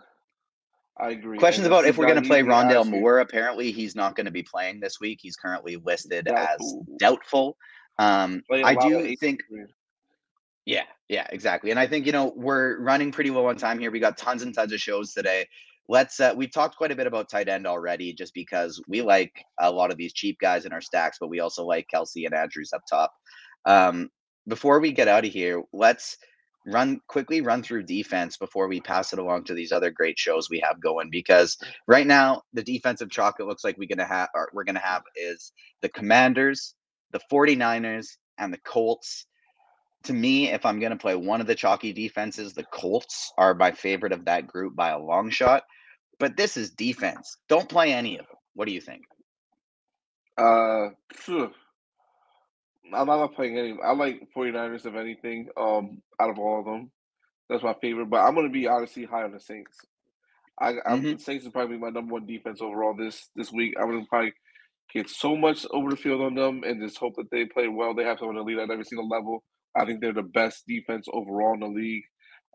[1.00, 1.38] I agree.
[1.38, 3.20] Questions and about if we're going to play Rondale Moore.
[3.20, 5.20] Apparently, he's not going to be playing this week.
[5.22, 6.86] He's currently listed doubtful.
[6.92, 7.56] as doubtful.
[7.98, 9.40] Um, I do think.
[10.66, 11.70] Yeah, yeah, exactly.
[11.70, 13.90] And I think you know we're running pretty low on time here.
[13.90, 15.46] We got tons and tons of shows today
[15.90, 19.32] let's uh, we've talked quite a bit about tight end already just because we like
[19.58, 22.32] a lot of these cheap guys in our stacks but we also like Kelce and
[22.32, 23.12] andrews up top
[23.66, 24.08] um,
[24.46, 26.16] before we get out of here let's
[26.66, 30.50] run quickly run through defense before we pass it along to these other great shows
[30.50, 31.56] we have going because
[31.86, 35.52] right now the defensive chalk it looks like we're gonna have we're gonna have is
[35.80, 36.74] the commanders
[37.12, 38.08] the 49ers
[38.38, 39.26] and the colts
[40.04, 43.72] to me, if I'm to play one of the chalky defenses, the Colts are my
[43.72, 45.64] favorite of that group by a long shot.
[46.18, 47.36] But this is defense.
[47.48, 48.36] Don't play any of them.
[48.54, 49.02] What do you think?
[50.36, 50.90] Uh,
[52.94, 53.76] I'm not playing any.
[53.84, 55.48] I like 49ers of anything.
[55.56, 56.90] Um, out of all of them,
[57.48, 58.10] that's my favorite.
[58.10, 59.76] But I'm going to be honestly high on the Saints.
[60.60, 61.18] I, I'm mm-hmm.
[61.18, 63.74] Saints is probably my number one defense overall this this week.
[63.78, 64.32] I'm going to probably
[64.92, 67.94] get so much over the field on them and just hope that they play well.
[67.94, 69.42] They have someone to lead at every single level.
[69.76, 72.02] I think they're the best defense overall in the league.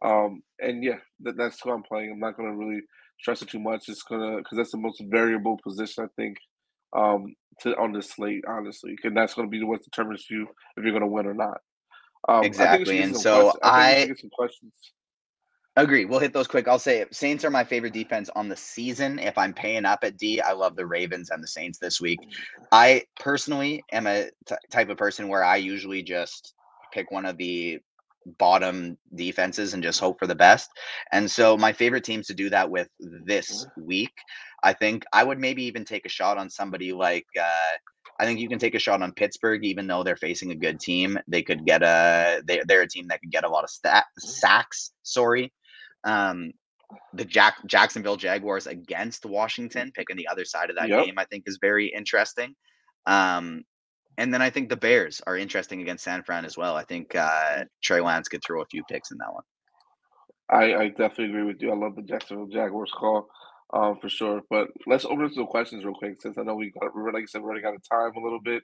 [0.04, 2.12] Um, and yeah, that, that's who I'm playing.
[2.12, 2.82] I'm not going to really
[3.20, 3.86] stress it too much.
[3.88, 6.38] It's gonna because that's the most variable position I think
[6.96, 10.84] um, to on this slate, honestly, and that's going to be what determines you if
[10.84, 11.58] you're going to win or not.
[12.28, 14.74] Um, exactly, and so I, I questions.
[15.78, 16.06] Agree.
[16.06, 16.70] We'll hit those quick.
[16.70, 17.14] I'll say it.
[17.14, 19.20] Saints are my favorite defense on the season.
[19.20, 22.20] If I'm paying up at D, I love the Ravens and the Saints this week.
[22.72, 26.54] I personally am a t- type of person where I usually just
[26.94, 27.80] pick one of the
[28.38, 30.70] bottom defenses and just hope for the best.
[31.12, 34.14] And so my favorite teams to do that with this week,
[34.64, 37.78] I think I would maybe even take a shot on somebody like uh,
[38.20, 40.80] I think you can take a shot on Pittsburgh, even though they're facing a good
[40.80, 41.20] team.
[41.28, 44.06] They could get a they, they're a team that could get a lot of stat,
[44.18, 44.92] sacks.
[45.04, 45.52] Sorry,
[46.04, 46.52] um,
[47.14, 51.06] the Jack Jacksonville Jaguars against Washington, picking the other side of that yep.
[51.06, 52.56] game, I think is very interesting.
[53.06, 53.64] Um,
[54.18, 56.76] and then I think the Bears are interesting against San Fran as well.
[56.76, 59.44] I think uh, Trey Lance could throw a few picks in that one.
[60.50, 61.72] I, I definitely agree with you.
[61.72, 63.28] I love the Jacksonville Jaguars call
[63.74, 64.42] um, for sure.
[64.50, 67.26] But let's open up the questions real quick since I know we got, like I
[67.26, 68.64] said, we're running out of time a little bit.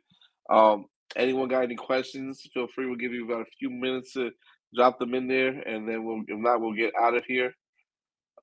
[0.49, 0.85] Um,
[1.15, 2.41] anyone got any questions?
[2.53, 2.85] Feel free.
[2.85, 4.31] We'll give you about a few minutes to
[4.75, 7.53] drop them in there, and then we'll if not, we'll get out of here.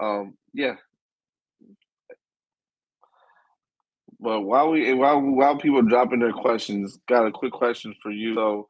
[0.01, 0.75] Um, yeah.
[4.21, 8.11] But while we while while people are dropping their questions, got a quick question for
[8.11, 8.35] you.
[8.35, 8.67] So,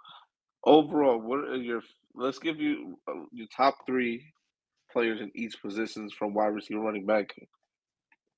[0.65, 1.83] overall, what are your?
[2.15, 4.25] Let's give you uh, your top three
[4.93, 7.35] players in each positions from wide receiver, running back,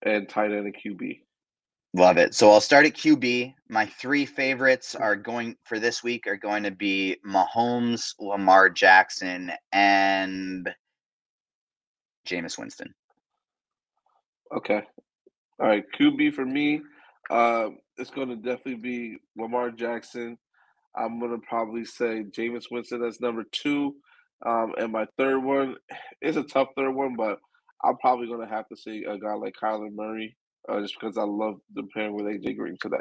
[0.03, 1.21] and tight end and QB.
[1.93, 2.35] Love it.
[2.35, 3.53] So I'll start at QB.
[3.69, 9.51] My three favorites are going for this week are going to be Mahomes, Lamar Jackson,
[9.73, 10.73] and
[12.27, 12.95] Jameis Winston.
[14.57, 14.83] Okay.
[15.59, 15.85] All right.
[15.99, 16.81] QB for me,
[17.29, 20.39] uh, it's going to definitely be Lamar Jackson.
[20.95, 23.97] I'm going to probably say Jameis Winston as number two.
[24.47, 25.77] Um, and my third one
[26.23, 27.39] is a tough third one, but
[27.85, 30.37] I'm probably going to have to say a guy like Kyler Murray
[30.69, 32.97] uh, just because I love the pairing with AJ Green today.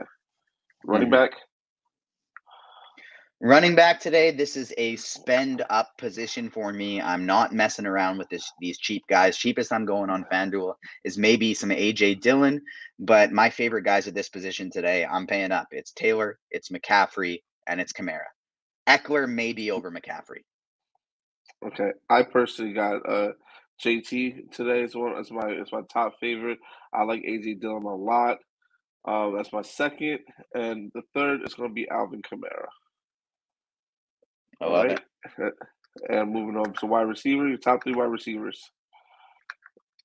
[0.86, 1.16] Running mm-hmm.
[1.16, 1.32] back.
[3.42, 7.02] Running back today, this is a spend up position for me.
[7.02, 9.38] I'm not messing around with this these cheap guys.
[9.38, 10.74] Cheapest I'm going on FanDuel
[11.06, 12.62] is maybe some AJ Dillon,
[13.00, 15.68] but my favorite guys at this position today, I'm paying up.
[15.72, 18.28] It's Taylor, it's McCaffrey, and it's Kamara.
[18.90, 20.44] Ekeler maybe over McCaffrey.
[21.66, 23.32] Okay, I personally got uh
[23.84, 25.18] JT today is one.
[25.18, 26.60] It's my it's my top favorite.
[26.94, 28.40] I like AJ Dillon a lot.
[29.06, 30.20] Um, that's my second,
[30.54, 32.68] and the third is going to be Alvin Kamara.
[34.62, 35.00] I love right?
[35.40, 35.54] it.
[36.08, 38.72] And moving on to wide receiver, your top three wide receivers.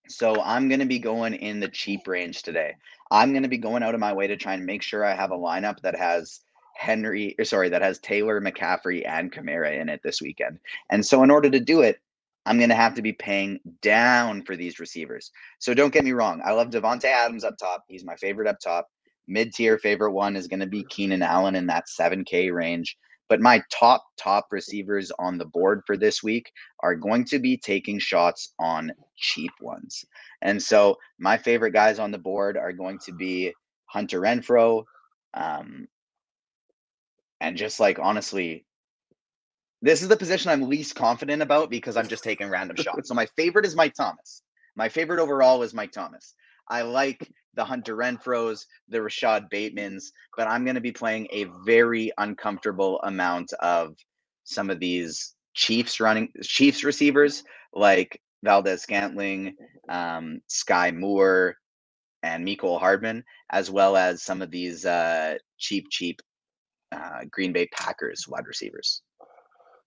[0.09, 2.75] So I'm going to be going in the cheap range today.
[3.11, 5.15] I'm going to be going out of my way to try and make sure I
[5.15, 6.41] have a lineup that has
[6.75, 10.59] Henry, or sorry, that has Taylor, McCaffrey, and Kamara in it this weekend.
[10.91, 12.01] And so in order to do it,
[12.47, 15.31] I'm going to have to be paying down for these receivers.
[15.59, 16.43] So don't get me wrong.
[16.45, 17.85] I love Davante Adams up top.
[17.89, 18.89] He's my favorite up top.
[19.27, 22.97] Mid tier favorite one is going to be Keenan Allen in that 7K range.
[23.29, 27.57] But my top, top receivers on the board for this week are going to be
[27.57, 30.05] taking shots on cheap ones.
[30.43, 33.55] And so my favorite guys on the board are going to be
[33.87, 34.85] Hunter Renfrow.
[35.33, 35.89] Um,
[37.41, 38.67] and just like honestly,
[39.85, 43.07] this is the position I'm least confident about because I'm just taking random shots.
[43.07, 44.43] So my favorite is Mike Thomas.
[44.77, 46.35] My favorite overall is Mike Thomas.
[46.71, 50.05] I like the Hunter Renfrows, the Rashod Batemans,
[50.39, 53.95] but I'm going to be playing a very uncomfortable amount of
[54.45, 59.55] some of these Chiefs running Chiefs receivers like Valdes Scantling,
[59.91, 61.57] um, Skyy Moore,
[62.23, 66.23] and Mecole Hardman, as well as some of these uh, cheap, cheap
[66.91, 69.03] uh, Green Bay Packers wide receivers.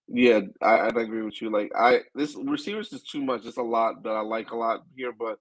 [0.08, 1.50] Yeah, I, I agree with you.
[1.50, 3.44] Like I this receivers is too much.
[3.44, 5.38] It's a lot that I like a lot here, but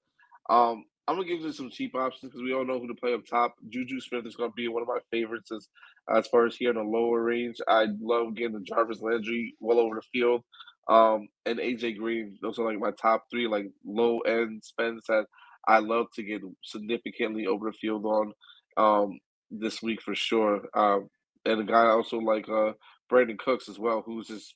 [0.53, 3.13] um I'm gonna give you some cheap options because we all know who to play
[3.13, 3.55] up top.
[3.69, 5.67] Juju Smith is gonna be one of my favorites as
[6.13, 7.57] as far as here in the lower range.
[7.67, 10.43] I love getting the Jarvis Landry well over the field.
[10.89, 15.27] Um and AJ Green, those are like my top three like low end spends that
[15.67, 18.33] I love to get significantly over the field on
[18.75, 20.63] um this week for sure.
[20.75, 21.09] Um
[21.45, 22.73] and a guy I also like uh
[23.11, 24.55] Brandin Cooks as well, who's just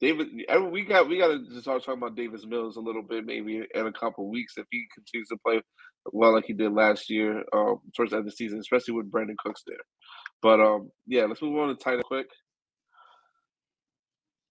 [0.00, 0.28] David,
[0.70, 3.86] we got we got to start talking about Davis Mills a little bit, maybe in
[3.86, 5.60] a couple weeks if he continues to play
[6.12, 9.10] well like he did last year, um, towards the end of the season, especially with
[9.10, 9.76] Brandin Cooks there.
[10.40, 12.28] But um, yeah, let's move on to tight end quick.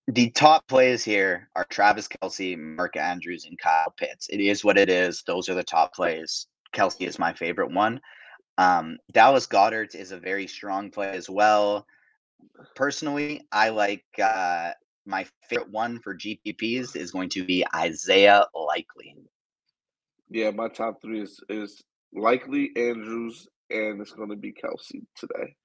[0.08, 4.28] The top plays here are Travis Kelce, Mark Andrews, and Kyle Pitts.
[4.30, 5.24] It is what it is.
[5.26, 6.46] Those are the top plays.
[6.76, 8.02] Kelce is my favorite one.
[8.60, 11.88] Um, Dallas Goedert is a very strong play as well.
[12.76, 14.72] Personally, I like uh,
[15.06, 19.16] my favorite one for GPPs is going to be Isaiah Likely.
[20.30, 21.82] Yeah, my top three is is
[22.14, 25.56] Likely, Andrews, and it's going to be Kelce today.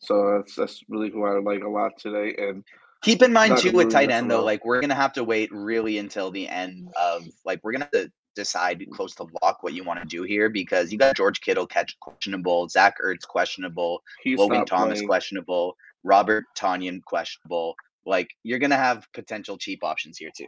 [0.00, 2.34] So that's that's really who I like a lot today.
[2.38, 2.62] And
[3.02, 5.98] keep in mind too with tight end though, like we're gonna have to wait really
[5.98, 9.84] until the end of like we're gonna have to decide close to lock what you
[9.84, 14.38] want to do here because you got George Kittle catch questionable, Zach Ertz questionable, He's
[14.38, 15.08] Logan Thomas playing.
[15.08, 17.74] questionable, Robert Tonyan questionable.
[18.06, 20.46] Like you're gonna have potential cheap options here too.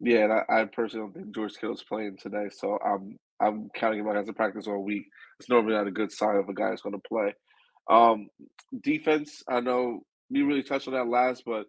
[0.00, 4.00] Yeah, and I, I personally don't think George Kittle's playing today, so I'm I'm counting
[4.00, 5.04] him out as a practice all week.
[5.38, 7.32] It's normally not a good sign of a guy that's going to play.
[7.88, 8.28] Um,
[8.82, 11.66] defense, I know we really touched on that last, but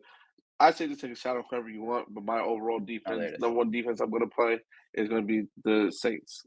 [0.60, 2.14] I say just take a shot of whoever you want.
[2.14, 4.60] But my overall oh, defense, number one defense I'm going to play
[4.94, 6.44] is going to be the Saints.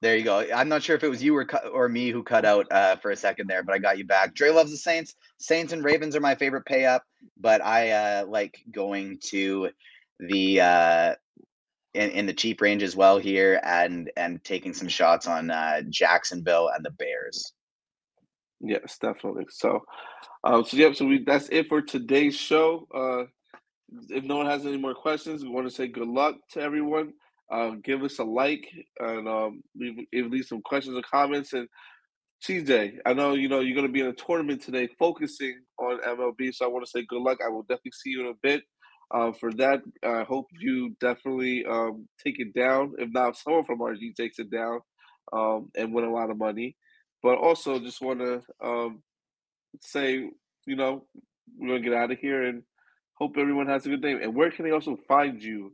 [0.00, 0.46] There you go.
[0.54, 3.10] I'm not sure if it was you or or me who cut out uh, for
[3.10, 4.34] a second there, but I got you back.
[4.34, 5.16] Dre loves the Saints.
[5.38, 7.02] Saints and Ravens are my favorite pay up,
[7.36, 9.70] but I uh, like going to
[10.20, 11.14] the uh,
[11.94, 15.82] in, in the cheap range as well here, and and taking some shots on uh,
[15.88, 17.52] Jacksonville and the Bears.
[18.60, 19.46] Yes, definitely.
[19.50, 19.82] So,
[20.44, 20.94] um, so yep.
[20.94, 22.86] so we that's it for today's show.
[22.94, 23.24] Uh,
[24.10, 27.14] if no one has any more questions, we want to say good luck to everyone.
[27.50, 28.68] Uh, give us a like
[29.00, 31.54] and um, leave, leave some questions or comments.
[31.54, 31.68] And
[32.44, 36.00] TJ, I know you know you're going to be in a tournament today, focusing on
[36.00, 36.54] MLB.
[36.54, 37.38] So I want to say good luck.
[37.44, 38.62] I will definitely see you in a bit.
[39.10, 42.92] Uh, for that, I hope you definitely um, take it down.
[42.98, 44.80] If not, someone from RG takes it down
[45.32, 46.76] um, and win a lot of money.
[47.22, 49.02] But also, just want to um,
[49.80, 50.30] say,
[50.66, 51.06] you know,
[51.56, 52.62] we're gonna get out of here and
[53.14, 54.12] hope everyone has a good day.
[54.12, 55.72] And where can they also find you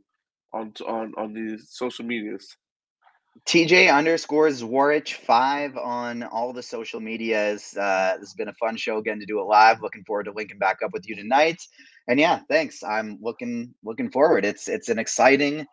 [0.55, 2.55] on on on these social medias?
[3.45, 7.75] TJ underscores Zwarich five on all the social medias.
[7.77, 9.81] Uh, this has been a fun show again to do it live.
[9.81, 11.61] Looking forward to linking back up with you tonight.
[12.07, 12.81] And yeah, thanks.
[12.81, 14.45] I'm looking looking forward.
[14.45, 15.67] It's it's an exciting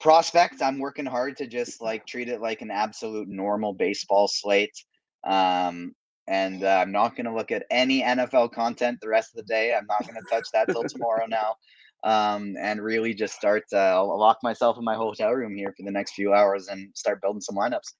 [0.00, 0.62] prospect.
[0.62, 4.74] I'm working hard to just like treat it like an absolute normal baseball slate.
[5.24, 5.94] Um,
[6.26, 9.52] and uh, I'm not going to look at any NFL content the rest of the
[9.52, 9.74] day.
[9.74, 11.56] I'm not going to touch that till tomorrow now.
[12.02, 15.82] Um, and really just start, uh, I'll lock myself in my hotel room here for
[15.84, 17.92] the next few hours and start building some lineups.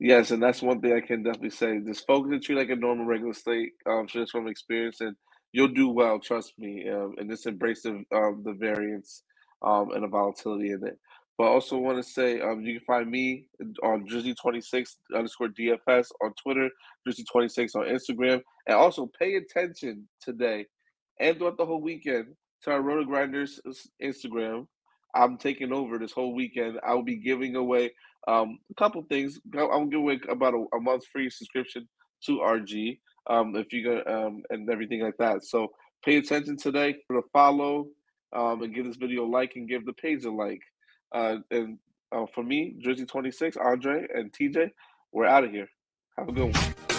[0.00, 1.78] Yes, and that's one thing I can definitely say.
[1.78, 5.16] Just focus and treat like a normal regular slate, um, just from experience, and
[5.52, 6.18] you'll do well.
[6.18, 6.88] Trust me.
[6.88, 9.22] Um, and just embrace the um, the variance
[9.62, 10.98] um, and the volatility in it.
[11.38, 13.46] But also want to say um, you can find me
[13.82, 16.68] on Drizzy26 underscore DFS on Twitter,
[17.08, 18.40] Drizzy26 on Instagram.
[18.66, 20.66] And also pay attention today
[21.18, 22.26] and throughout the whole weekend
[22.64, 23.60] to our Roto Grinders
[24.02, 24.66] Instagram.
[25.14, 26.80] I'm taking over this whole weekend.
[26.86, 27.92] I will be giving away
[28.26, 29.38] um, a couple things.
[29.54, 31.88] I'm giving away about a, a month free subscription
[32.26, 32.98] to RG
[33.28, 35.44] um, if you go um, and everything like that.
[35.44, 35.68] So
[36.04, 37.86] pay attention today for the follow
[38.34, 40.62] um, and give this video a like and give the page a like.
[41.14, 41.78] Uh, and
[42.12, 44.70] uh, for me, Drizzy 26, Andre, and TJ,
[45.12, 45.68] we're out of here.
[46.18, 46.93] Have a good one.